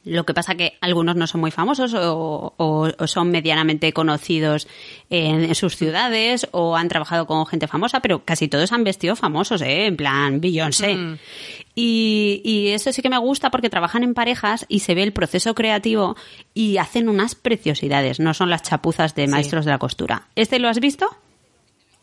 [0.04, 4.66] Lo que pasa que algunos no son muy famosos o, o- o son medianamente conocidos
[5.10, 9.16] en, en sus ciudades o han trabajado con gente famosa, pero casi todos han vestido
[9.16, 9.86] famosos, ¿eh?
[9.86, 10.94] En plan Beyoncé.
[10.94, 11.18] Mm.
[11.74, 15.12] Y, y eso sí que me gusta porque trabajan en parejas y se ve el
[15.12, 16.16] proceso creativo
[16.54, 19.30] y hacen unas preciosidades, no son las chapuzas de Sí.
[19.30, 20.28] maestros de la costura.
[20.36, 21.06] ¿Este lo has visto?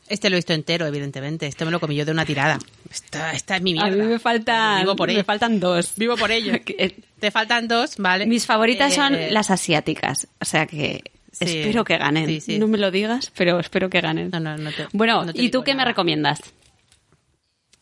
[0.08, 1.48] Este lo he visto entero, evidentemente.
[1.48, 2.60] Este me lo comí yo de una tirada.
[2.92, 4.04] Esta, esta es mi A mierda.
[4.04, 5.94] mí me faltan, Vivo por me faltan dos.
[5.96, 6.54] Vivo por ello.
[6.66, 8.26] Que- Te faltan dos, ¿vale?
[8.28, 11.46] Mis favoritas Eh, son las asiáticas, o sea que Sí.
[11.60, 12.28] espero que ganen.
[12.28, 12.60] Sí, sí.
[12.60, 14.30] No me lo digas, pero espero que ganen.
[14.30, 16.40] No, no, no te- bueno, ¿y tú qué me recomiendas?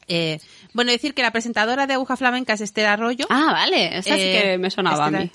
[0.08, 0.40] Eh,
[0.74, 3.26] bueno, decir que la presentadora de Aguja Flamenca es Esther Arroyo.
[3.30, 5.32] Ah, vale, esa sí Eh, que me sonaba Esther- a mí.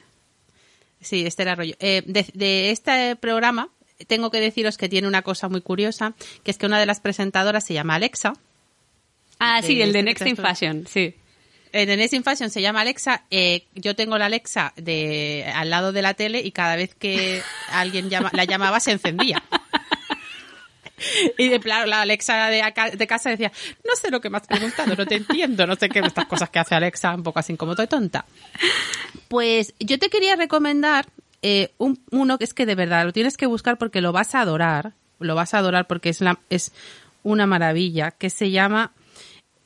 [1.01, 1.74] Sí, Esther Arroyo.
[1.81, 3.68] Eh, de, de este programa
[4.06, 7.00] tengo que deciros que tiene una cosa muy curiosa, que es que una de las
[7.00, 8.34] presentadoras se llama Alexa.
[9.40, 10.37] Ah, sí, de el de este Next in.
[10.37, 11.14] Fashion, sí.
[11.70, 13.24] En el in Fashion se llama Alexa.
[13.30, 17.42] eh, yo tengo la Alexa de al lado de la tele y cada vez que
[17.72, 19.42] alguien llama, la llamaba se encendía.
[21.37, 23.52] Y de claro, la Alexa de, acá- de casa decía,
[23.84, 26.50] no sé lo que me has preguntado, no te entiendo, no sé qué, estas cosas
[26.50, 28.24] que hace Alexa, un poco así como toda tonta.
[29.28, 31.06] Pues yo te quería recomendar
[31.42, 34.35] eh, un, uno que es que de verdad lo tienes que buscar porque lo vas
[34.35, 36.72] a adorar, lo vas a adorar porque es, la, es
[37.22, 38.92] una maravilla, que se llama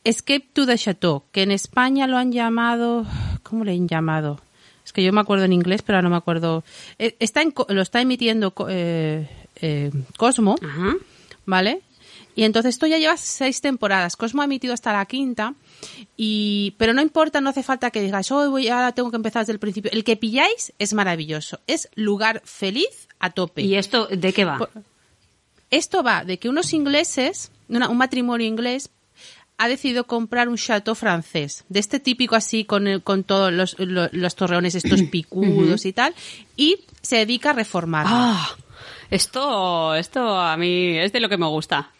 [0.04, 3.06] Escape to the Chateau, que en España lo han llamado,
[3.42, 4.40] ¿cómo le han llamado?
[4.84, 6.64] Es que yo me acuerdo en inglés, pero ahora no me acuerdo.
[6.98, 10.96] Eh, Está en lo está emitiendo eh, eh, Cosmo, Ajá.
[11.46, 11.82] ¿vale?
[12.34, 14.16] Y entonces esto ya lleva seis temporadas.
[14.16, 15.54] Cosmo ha emitido hasta la quinta.
[16.16, 19.42] Y, pero no importa, no hace falta que digáis, oh, voy, ahora tengo que empezar
[19.42, 19.90] desde el principio.
[19.92, 21.60] El que pilláis es maravilloso.
[21.66, 23.62] Es lugar feliz a tope.
[23.62, 24.58] ¿Y esto de qué va?
[24.58, 24.70] Por-
[25.70, 28.90] Esto va de que unos ingleses, una- un matrimonio inglés,
[29.58, 33.76] ha decidido comprar un chateau francés, de este típico así, con, el- con todos los,
[33.78, 36.14] lo- los torreones estos picudos y tal,
[36.56, 38.10] y se dedica a reformarlo.
[38.14, 38.56] Ah,
[39.10, 41.90] esto, esto a mí es de lo que me gusta.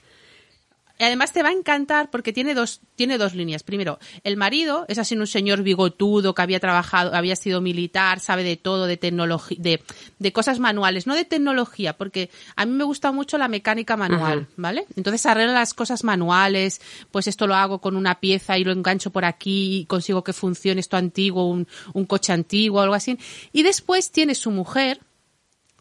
[0.99, 3.63] Y además te va a encantar porque tiene dos, tiene dos líneas.
[3.63, 8.45] Primero, el marido es así un señor bigotudo que había trabajado, había sido militar, sabe
[8.45, 9.83] de todo, de tecnología, de,
[10.19, 14.41] de cosas manuales, no de tecnología, porque a mí me gusta mucho la mecánica manual,
[14.41, 14.49] Ajá.
[14.57, 14.87] ¿vale?
[14.97, 19.11] Entonces arregla las cosas manuales, pues esto lo hago con una pieza y lo engancho
[19.11, 23.19] por aquí y consigo que funcione esto antiguo, un, un coche antiguo algo así.
[23.53, 25.01] Y después tiene su mujer,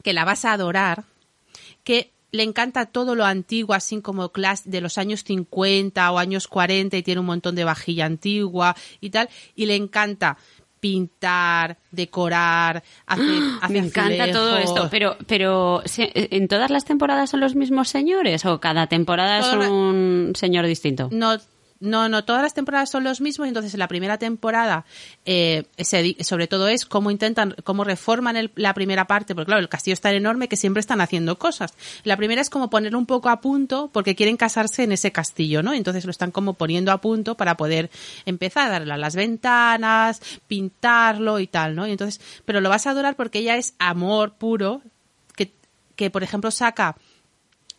[0.04, 1.04] que la vas a adorar,
[1.84, 6.48] que le encanta todo lo antiguo, así como clase de los años 50 o años
[6.48, 10.38] 40 y tiene un montón de vajilla antigua y tal, y le encanta
[10.80, 13.26] pintar, decorar, hacer,
[13.70, 18.46] Me encanta todo esto, pero, pero ¿se- ¿en todas las temporadas son los mismos señores
[18.46, 21.08] o cada temporada es un señor distinto?
[21.12, 21.38] No,
[21.82, 24.86] no, no, todas las temporadas son los mismos, entonces en la primera temporada
[25.26, 25.66] eh,
[26.22, 29.94] sobre todo es cómo intentan, cómo reforman el- la primera parte, porque claro, el castillo
[29.94, 31.74] es tan enorme que siempre están haciendo cosas.
[32.04, 35.64] La primera es como ponerlo un poco a punto porque quieren casarse en ese castillo,
[35.64, 35.74] ¿no?
[35.74, 37.90] Entonces lo están como poniendo a punto para poder
[38.26, 41.88] empezar a darle a las ventanas, pintarlo y tal, ¿no?
[41.88, 44.82] Y entonces, pero lo vas a adorar porque ella es amor puro,
[45.36, 45.52] que,
[45.96, 46.96] que por ejemplo saca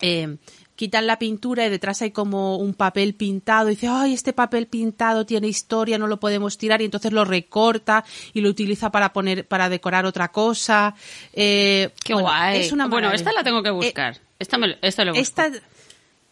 [0.00, 0.36] eh,
[0.82, 4.66] quitan la pintura y detrás hay como un papel pintado y dice, ay, este papel
[4.66, 9.12] pintado tiene historia, no lo podemos tirar y entonces lo recorta y lo utiliza para
[9.12, 10.96] poner, para decorar otra cosa.
[11.34, 12.60] Eh, Qué bueno, guay.
[12.62, 14.18] Es una bueno, esta la tengo que Eh, buscar.
[14.40, 15.12] Esta me- lo busco.
[15.20, 15.50] esta,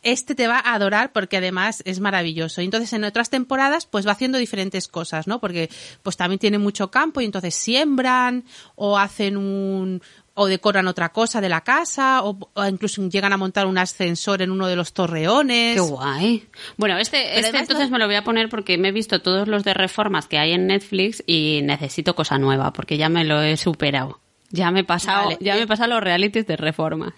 [0.02, 2.60] este te va a adorar porque además es maravilloso.
[2.60, 5.38] Y Entonces en otras temporadas pues va haciendo diferentes cosas, ¿no?
[5.40, 5.68] Porque
[6.02, 8.44] pues también tiene mucho campo y entonces siembran
[8.76, 10.02] o hacen un
[10.34, 14.40] o decoran otra cosa de la casa o, o incluso llegan a montar un ascensor
[14.42, 15.74] en uno de los torreones.
[15.74, 16.48] Qué guay.
[16.76, 19.48] Bueno, este, este entonces no- me lo voy a poner porque me he visto todos
[19.48, 23.42] los de reformas que hay en Netflix y necesito cosa nueva porque ya me lo
[23.42, 24.20] he superado.
[24.50, 25.38] Ya me he pasado, Vale.
[25.40, 27.12] ya me he pasado los realities de reformas.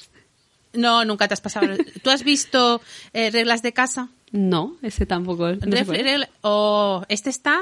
[0.75, 1.66] No, nunca te has pasado.
[2.03, 2.81] ¿Tú has visto
[3.12, 4.09] eh, reglas de casa?
[4.31, 5.59] No, ese tampoco es.
[5.61, 7.61] no Ref- regla- o este está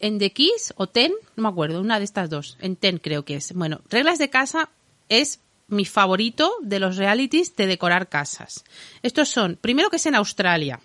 [0.00, 2.56] en The Kiss o Ten, no me acuerdo, una de estas dos.
[2.60, 3.52] En Ten creo que es.
[3.52, 4.70] Bueno, reglas de casa
[5.08, 8.64] es mi favorito de los realities de decorar casas.
[9.02, 10.80] Estos son, primero que es en Australia.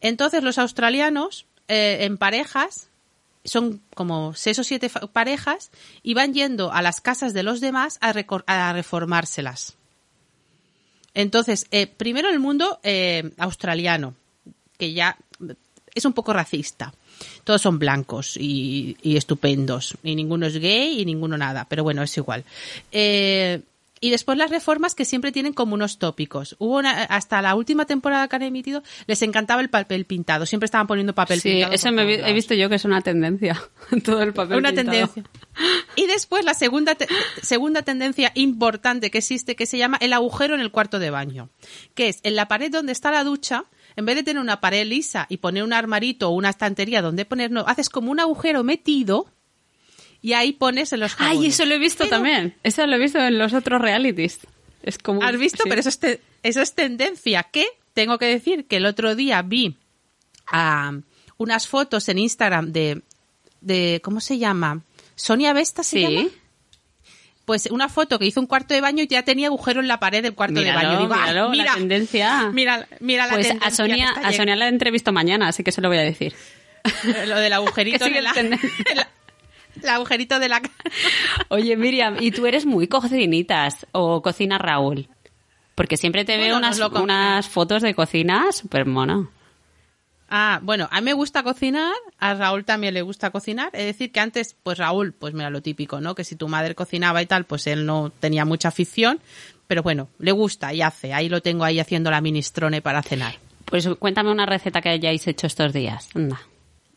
[0.00, 2.88] Entonces los australianos, eh, en parejas,
[3.44, 5.70] son como seis o siete parejas
[6.02, 9.76] y van yendo a las casas de los demás a reformárselas.
[11.14, 14.14] Entonces, eh, primero el mundo eh, australiano,
[14.78, 15.18] que ya
[15.94, 16.94] es un poco racista.
[17.44, 19.96] Todos son blancos y, y estupendos.
[20.02, 21.66] Y ninguno es gay y ninguno nada.
[21.68, 22.44] Pero bueno, es igual.
[22.92, 23.60] Eh,
[24.04, 26.56] y después las reformas que siempre tienen como unos tópicos.
[26.58, 30.44] Hubo una, hasta la última temporada que han emitido, les encantaba el papel pintado.
[30.44, 31.72] Siempre estaban poniendo papel Sí, pintado.
[31.72, 33.62] eso me todos vi- he visto yo que es una tendencia.
[34.04, 34.90] Todo el papel Una pintado.
[35.08, 35.24] tendencia.
[35.94, 37.06] Y después la segunda, te-
[37.42, 41.48] segunda tendencia importante que existe, que se llama el agujero en el cuarto de baño,
[41.94, 44.86] que es en la pared donde está la ducha, en vez de tener una pared
[44.86, 48.64] lisa y poner un armarito o una estantería donde poner, no, haces como un agujero
[48.64, 49.26] metido
[50.20, 52.54] y ahí pones en los Ay, eso lo he visto Pero- también.
[52.62, 54.40] Eso lo he visto en los otros realities.
[54.82, 55.62] Es como ¿Has visto?
[55.64, 55.68] sí.
[55.68, 57.42] Pero eso es, te- eso es tendencia.
[57.44, 59.76] Que tengo que decir que el otro día vi
[60.46, 60.92] ah,
[61.38, 63.02] unas fotos en Instagram de,
[63.60, 64.82] de ¿cómo se llama?
[65.14, 66.02] Sonia Vesta se Sí.
[66.02, 66.28] llama.
[67.44, 69.98] Pues una foto que hizo un cuarto de baño y ya tenía agujero en la
[69.98, 71.00] pared del cuarto de baño.
[71.00, 72.50] Digo, "Ah, míralo, mira, la tendencia.
[72.52, 75.80] Mira, mira la Pues tendencia a Sonia, a Sonia la entrevisto mañana, así que se
[75.80, 76.32] lo voy a decir.
[77.04, 77.34] llegando.
[77.34, 78.32] Lo del agujerito de la,
[79.82, 80.62] el agujerito de la
[81.48, 85.08] Oye, Miriam, ¿y tú eres muy cocinitas o cocina Raúl?
[85.74, 89.30] Porque siempre te veo unas, unas fotos de cocina súper mono.
[90.34, 93.68] Ah, bueno, a mí me gusta cocinar, a Raúl también le gusta cocinar.
[93.74, 96.14] Es decir, que antes, pues Raúl, pues mira lo típico, ¿no?
[96.14, 99.20] Que si tu madre cocinaba y tal, pues él no tenía mucha afición.
[99.66, 101.12] Pero bueno, le gusta y hace.
[101.12, 103.34] Ahí lo tengo ahí haciendo la minestrone para cenar.
[103.66, 106.08] Pues cuéntame una receta que hayáis hecho estos días.
[106.14, 106.40] Anda.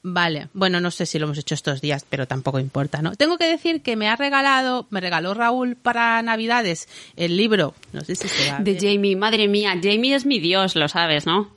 [0.07, 3.15] Vale, bueno, no sé si lo hemos hecho estos días, pero tampoco importa, ¿no?
[3.15, 8.01] Tengo que decir que me ha regalado, me regaló Raúl para Navidades el libro, no
[8.01, 8.77] sé si se va De.
[8.79, 11.54] Jamie, madre mía, Jamie es mi dios, lo sabes, ¿no?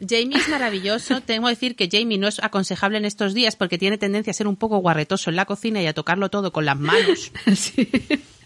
[0.00, 1.20] Jamie es maravilloso.
[1.26, 4.34] Tengo que decir que Jamie no es aconsejable en estos días porque tiene tendencia a
[4.34, 7.32] ser un poco guarretoso en la cocina y a tocarlo todo con las manos.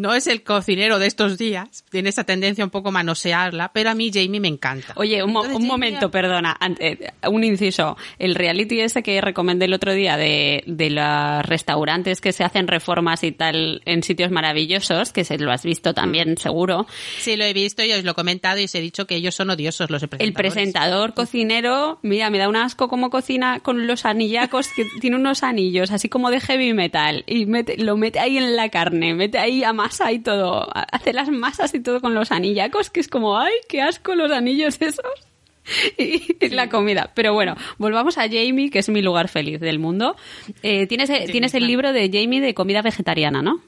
[0.00, 1.84] No es el cocinero de estos días.
[1.90, 4.92] Tiene esa tendencia un poco a manosearla, pero a mí Jamie me encanta.
[4.96, 7.96] Oye, un, Entonces, un momento, perdona, ante- un inciso.
[8.18, 12.66] El reality ese que recomendé el otro día de, de los restaurantes que se hacen
[12.66, 16.86] reformas y tal en sitios maravillosos, que se lo has visto también, seguro.
[17.18, 19.34] Sí, lo he visto y os lo he comentado y os he dicho que ellos
[19.34, 20.26] son odiosos los presentadores.
[20.28, 25.16] El presentador cocinero, mira, me da un asco como cocina con los anillacos, que tiene
[25.16, 29.14] unos anillos así como de heavy metal y mete- lo mete ahí en la carne,
[29.14, 33.00] mete ahí a masa y todo, hace las masas y todo con los anillacos, que
[33.00, 35.04] es como, ay, qué asco los anillos esos.
[35.98, 37.12] Y la comida.
[37.14, 40.16] Pero bueno, volvamos a Jamie, que es mi lugar feliz del mundo.
[40.62, 43.60] Eh, tienes tienes el libro de Jamie de comida vegetariana, ¿no?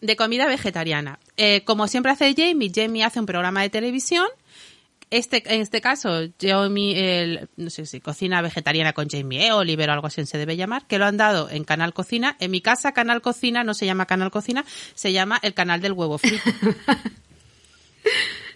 [0.00, 1.18] De comida vegetariana.
[1.36, 4.26] Eh, como siempre hace Jamie, Jamie hace un programa de televisión.
[5.10, 9.52] Este, en este caso, Jamie, el, no sé si cocina vegetariana con Jamie E.
[9.52, 12.36] Oliver o algo así se debe llamar, que lo han dado en Canal Cocina.
[12.40, 15.92] En mi casa, Canal Cocina no se llama Canal Cocina, se llama el canal del
[15.92, 16.42] huevo frito.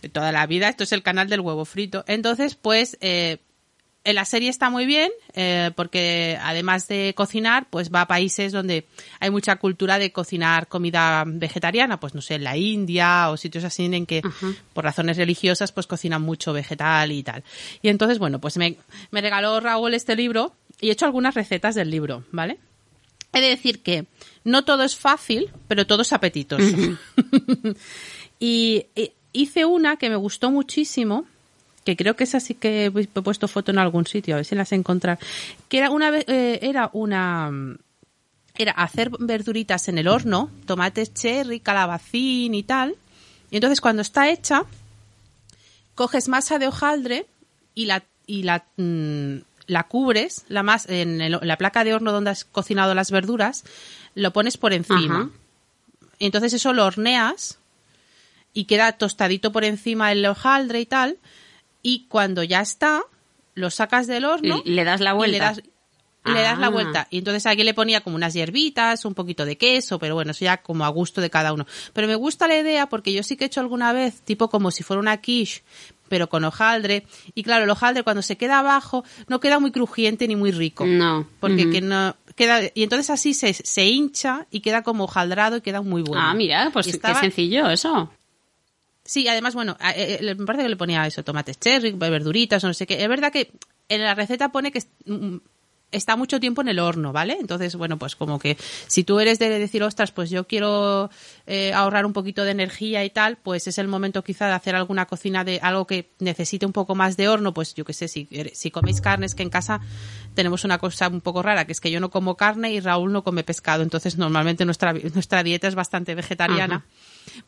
[0.02, 2.04] de toda la vida, esto es el canal del huevo frito.
[2.06, 3.38] Entonces, pues, eh,
[4.04, 8.86] la serie está muy bien, eh, porque además de cocinar, pues va a países donde
[9.20, 13.62] hay mucha cultura de cocinar comida vegetariana, pues no sé, en la India o sitios
[13.64, 14.22] así en que
[14.72, 17.44] por razones religiosas pues cocinan mucho vegetal y tal.
[17.80, 18.76] Y entonces, bueno, pues me,
[19.10, 22.58] me regaló Raúl este libro y he hecho algunas recetas del libro, ¿vale?
[23.32, 24.06] He de decir que
[24.44, 26.64] no todo es fácil, pero todo es apetitoso.
[28.40, 31.26] y, y hice una que me gustó muchísimo,
[31.84, 34.54] que creo que es así que he puesto foto en algún sitio, a ver si
[34.54, 35.18] las encontrar,
[35.68, 37.78] que era una eh, era una mm,
[38.56, 42.94] era hacer verduritas en el horno, tomates cherry, calabacín y tal.
[43.50, 44.64] Y entonces cuando está hecha,
[45.94, 47.26] coges masa de hojaldre
[47.74, 52.12] y la y la mm, la cubres la mas- en el- la placa de horno
[52.12, 53.64] donde has cocinado las verduras,
[54.14, 55.16] lo pones por encima.
[55.22, 55.30] Ajá.
[56.18, 57.58] Entonces eso lo horneas
[58.54, 61.16] y queda tostadito por encima el hojaldre y tal.
[61.82, 63.02] Y cuando ya está,
[63.54, 64.62] lo sacas del horno.
[64.64, 65.32] Y le das la y vuelta.
[65.32, 65.62] le das,
[66.24, 66.70] y le das la Ah.
[66.70, 67.06] vuelta.
[67.10, 70.44] Y entonces aquí le ponía como unas hierbitas, un poquito de queso, pero bueno, eso
[70.44, 71.66] ya como a gusto de cada uno.
[71.92, 74.70] Pero me gusta la idea porque yo sí que he hecho alguna vez, tipo como
[74.70, 75.62] si fuera una quiche,
[76.08, 77.06] pero con hojaldre.
[77.34, 80.84] Y claro, el hojaldre cuando se queda abajo no queda muy crujiente ni muy rico.
[80.86, 81.26] No.
[81.40, 85.60] Porque que no queda y entonces así se, se hincha y queda como hojaldrado y
[85.62, 86.22] queda muy bueno.
[86.24, 88.10] Ah, mira, pues Y qué estaba- sencillo eso.
[89.04, 92.72] Sí, además, bueno, eh, eh, me parece que le ponía eso, tomates cherry, verduritas, no
[92.72, 93.02] sé qué.
[93.02, 93.50] Es verdad que
[93.88, 95.38] en la receta pone que es- mm,
[95.90, 97.36] está mucho tiempo en el horno, ¿vale?
[97.38, 101.10] Entonces, bueno, pues como que si tú eres de decir, ostras, pues yo quiero
[101.46, 104.74] eh, ahorrar un poquito de energía y tal, pues es el momento quizá de hacer
[104.74, 108.08] alguna cocina de algo que necesite un poco más de horno, pues yo qué sé,
[108.08, 109.80] si, si coméis carnes, que en casa
[110.34, 113.12] tenemos una cosa un poco rara, que es que yo no como carne y Raúl
[113.12, 116.86] no come pescado, entonces normalmente nuestra, nuestra dieta es bastante vegetariana.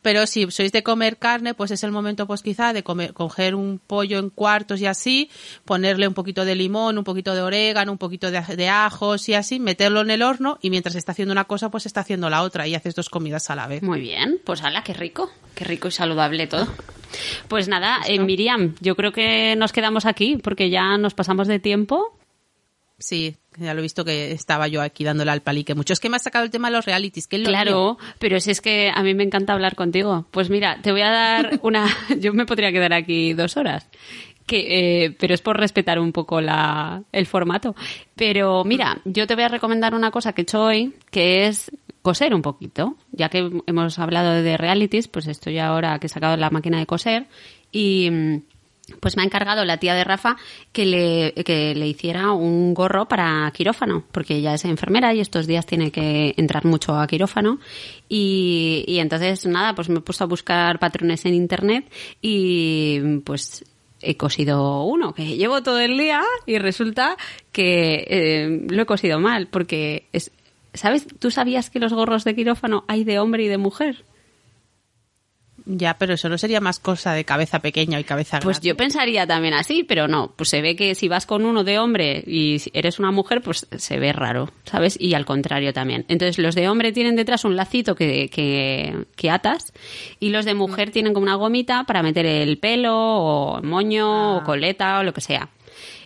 [0.01, 3.55] Pero si sois de comer carne, pues es el momento, pues quizá, de comer, coger
[3.55, 5.29] un pollo en cuartos y así,
[5.65, 9.59] ponerle un poquito de limón, un poquito de orégano, un poquito de, ajos y así,
[9.59, 12.67] meterlo en el horno y mientras está haciendo una cosa, pues está haciendo la otra
[12.67, 13.83] y haces dos comidas a la vez.
[13.83, 16.67] Muy bien, pues hala, qué rico, qué rico y saludable todo.
[17.47, 21.59] Pues nada, eh, Miriam, yo creo que nos quedamos aquí porque ya nos pasamos de
[21.59, 22.17] tiempo.
[22.97, 25.93] Sí, ya lo he visto que estaba yo aquí dándole al palique mucho.
[25.93, 27.27] Es que me ha sacado el tema de los realities.
[27.27, 30.27] Que claro, pero si es que a mí me encanta hablar contigo.
[30.31, 31.87] Pues mira, te voy a dar una...
[32.19, 33.87] yo me podría quedar aquí dos horas.
[34.45, 37.75] Que, eh, pero es por respetar un poco la, el formato.
[38.15, 41.71] Pero mira, yo te voy a recomendar una cosa que he hecho hoy, que es
[42.01, 42.95] coser un poquito.
[43.11, 46.85] Ya que hemos hablado de realities, pues estoy ahora que he sacado la máquina de
[46.85, 47.25] coser
[47.71, 48.41] y mm,
[48.99, 50.37] pues me ha encargado la tía de Rafa
[50.71, 55.47] que le, que le hiciera un gorro para quirófano, porque ella es enfermera y estos
[55.47, 57.59] días tiene que entrar mucho a quirófano.
[58.09, 63.65] Y, y entonces, nada, pues me he puesto a buscar patrones en internet y pues
[64.01, 67.17] he cosido uno que llevo todo el día y resulta
[67.51, 70.31] que eh, lo he cosido mal, porque es,
[70.73, 71.07] ¿sabes?
[71.19, 74.05] ¿Tú sabías que los gorros de quirófano hay de hombre y de mujer?
[75.67, 78.45] Ya, pero eso no sería más cosa de cabeza pequeña y cabeza grande.
[78.45, 80.31] Pues yo pensaría también así, pero no.
[80.35, 83.67] Pues se ve que si vas con uno de hombre y eres una mujer, pues
[83.75, 84.95] se ve raro, ¿sabes?
[84.99, 86.05] Y al contrario también.
[86.07, 89.73] Entonces los de hombre tienen detrás un lacito que, que, atas
[90.19, 94.37] y los de mujer tienen como una gomita para meter el pelo o moño o
[94.41, 94.43] ah.
[94.43, 95.49] coleta o lo que sea.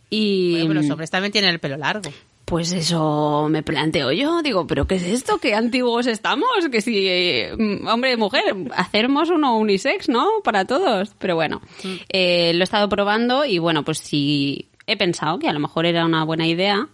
[0.10, 2.10] Y bueno, pero los hombres también tienen el pelo largo.
[2.50, 5.38] Pues eso me planteo yo, digo, pero ¿qué es esto?
[5.38, 6.50] ¿Qué antiguos estamos?
[6.72, 8.43] Que si, mm, hombre, mujer,
[8.76, 10.28] hacemos uno unisex, ¿no?
[10.43, 11.14] Para todos.
[11.20, 11.95] Pero bueno, mm.
[12.10, 15.86] eh, lo he estado probando y bueno, pues sí, he pensado que a lo mejor
[15.86, 16.89] era una buena idea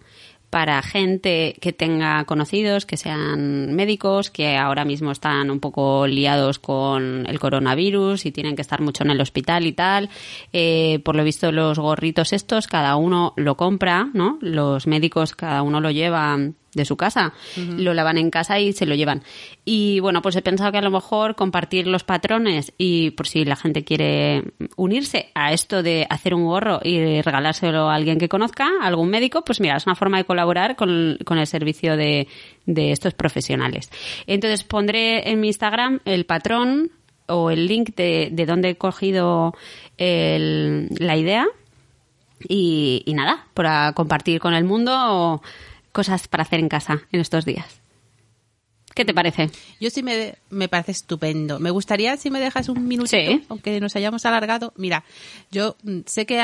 [0.56, 6.58] para gente que tenga conocidos, que sean médicos, que ahora mismo están un poco liados
[6.58, 10.08] con el coronavirus y tienen que estar mucho en el hospital y tal.
[10.54, 14.38] Eh, por lo visto, los gorritos estos, cada uno lo compra, ¿no?
[14.40, 16.38] Los médicos, cada uno lo lleva
[16.76, 19.22] de su casa, lo lavan en casa y se lo llevan.
[19.64, 23.44] Y bueno, pues he pensado que a lo mejor compartir los patrones y por si
[23.44, 24.44] la gente quiere
[24.76, 29.08] unirse a esto de hacer un gorro y regalárselo a alguien que conozca, a algún
[29.08, 32.28] médico, pues mira, es una forma de colaborar con, el servicio de,
[32.66, 33.90] de estos profesionales.
[34.26, 36.90] Entonces pondré en mi Instagram el patrón
[37.28, 39.54] o el link de, de donde he cogido
[39.98, 41.46] la idea
[42.48, 45.42] y, y, nada, para compartir con el mundo
[45.96, 47.80] cosas para hacer en casa en estos días.
[48.94, 49.50] ¿Qué te parece?
[49.80, 51.58] Yo sí me, me parece estupendo.
[51.58, 53.16] Me gustaría si me dejas un minuto,
[53.48, 54.74] aunque nos hayamos alargado.
[54.76, 55.04] Mira,
[55.50, 56.38] yo sé que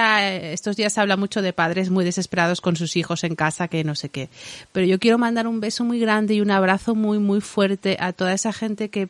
[0.54, 3.84] estos días se habla mucho de padres muy desesperados con sus hijos en casa, que
[3.84, 4.30] no sé qué.
[4.72, 8.14] Pero yo quiero mandar un beso muy grande y un abrazo muy, muy fuerte a
[8.14, 9.08] toda esa gente que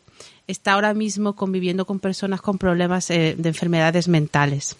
[0.49, 4.77] está ahora mismo conviviendo con personas con problemas eh, de enfermedades mentales.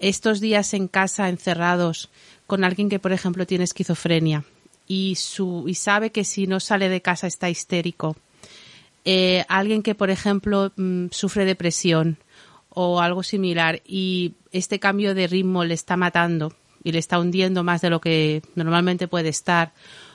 [0.00, 2.10] Estos días en casa, encerrados,
[2.48, 4.44] con alguien que, por ejemplo, tiene esquizofrenia
[4.86, 8.16] y, su, y sabe que si no sale de casa está histérico.
[9.04, 12.18] Eh, alguien que, por ejemplo, mm, sufre depresión
[12.70, 16.54] o algo similar y este cambio de ritmo le está matando
[16.84, 19.72] y le está hundiendo más de lo que normalmente puede estar,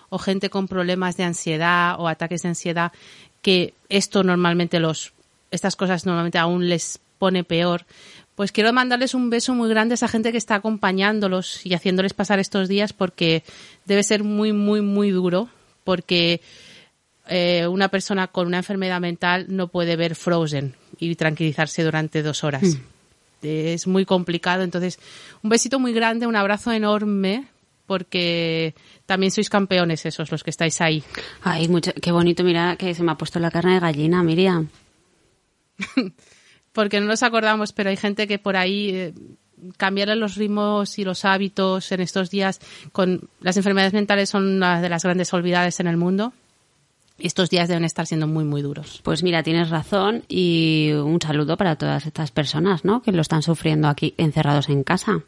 [0.10, 2.92] o gente con problemas de ansiedad o ataques de ansiedad,
[3.42, 5.14] que esto normalmente los,
[5.52, 7.86] estas cosas normalmente aún les pone peor,
[8.38, 12.14] pues quiero mandarles un beso muy grande a esa gente que está acompañándolos y haciéndoles
[12.14, 13.44] pasar estos días porque
[13.86, 15.50] debe ser muy, muy, muy duro
[15.84, 16.40] porque
[17.30, 22.44] eh, una persona con una enfermedad mental no puede ver Frozen y tranquilizarse durante dos
[22.44, 22.62] horas.
[22.62, 22.78] Mm.
[23.42, 24.62] Es muy complicado.
[24.62, 25.00] Entonces,
[25.42, 27.48] un besito muy grande, un abrazo enorme
[27.88, 28.76] porque
[29.08, 31.04] también sois campeones esos los que estáis ahí.
[31.42, 34.70] Ay, mucho, qué bonito, mira que se me ha puesto la carne de gallina, Miriam.
[36.78, 39.14] porque no nos acordamos, pero hay gente que por ahí eh,
[40.16, 42.62] los ritmos y los hábitos en estos días
[42.92, 46.34] con las enfermedades mentales son una de las grandes olvidadas en el mundo.
[47.18, 49.02] Estos días deben estar siendo muy, muy duros.
[49.02, 53.02] Pues mira, tienes razón y un saludo para todas estas personas, ¿no?
[53.02, 55.24] Que lo están sufriendo aquí encerrados en casa.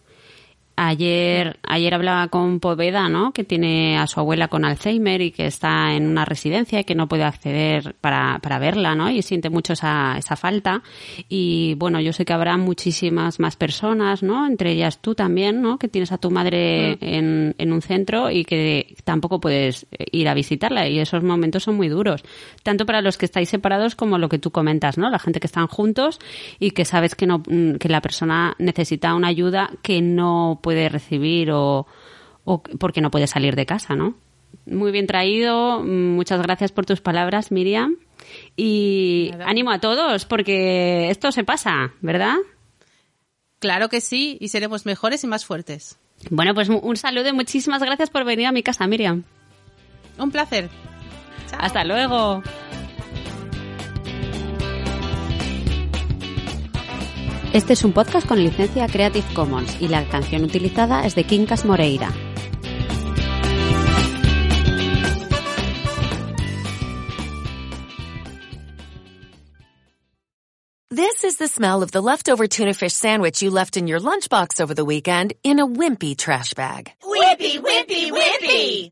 [0.82, 3.34] Ayer, ayer hablaba con Poveda, ¿no?
[3.34, 6.96] Que tiene a su abuela con Alzheimer y que está en una residencia y que
[6.96, 9.10] no puede acceder para, para verla, ¿no?
[9.10, 10.82] Y siente mucho esa, esa falta.
[11.28, 14.48] Y bueno, yo sé que habrá muchísimas más personas, ¿no?
[14.48, 15.78] Entre ellas tú también, ¿no?
[15.78, 20.34] Que tienes a tu madre en, en un centro y que tampoco puedes ir a
[20.34, 20.88] visitarla.
[20.88, 22.24] Y esos momentos son muy duros.
[22.64, 25.10] Tanto para los que estáis separados como lo que tú comentas, ¿no?
[25.10, 26.20] La gente que están juntos
[26.58, 30.88] y que sabes que no, que la persona necesita una ayuda que no puede puede
[30.88, 31.88] recibir o,
[32.44, 34.14] o porque no puede salir de casa, ¿no?
[34.68, 37.96] Muy bien traído, muchas gracias por tus palabras, Miriam.
[38.56, 42.36] Y ánimo a todos, porque esto se pasa, ¿verdad?
[43.58, 45.98] Claro que sí, y seremos mejores y más fuertes.
[46.30, 49.24] Bueno, pues un saludo y muchísimas gracias por venir a mi casa, Miriam.
[50.20, 50.70] Un placer.
[51.58, 52.44] Hasta luego.
[57.52, 61.66] Este es un podcast con licencia Creative Commons y la canción utilizada es de Quincas
[61.66, 62.14] Moreira.
[70.92, 74.62] This is the smell of the leftover tuna fish sandwich you left in your lunchbox
[74.62, 76.92] over the weekend in a wimpy trash bag.
[77.04, 78.92] Wimpy, wimpy, wimpy!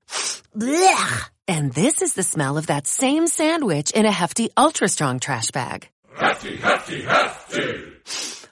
[0.57, 1.29] Blech!
[1.47, 5.51] And this is the smell of that same sandwich in a hefty, ultra strong trash
[5.51, 5.89] bag.
[6.15, 8.36] Hefty, hefty, hefty.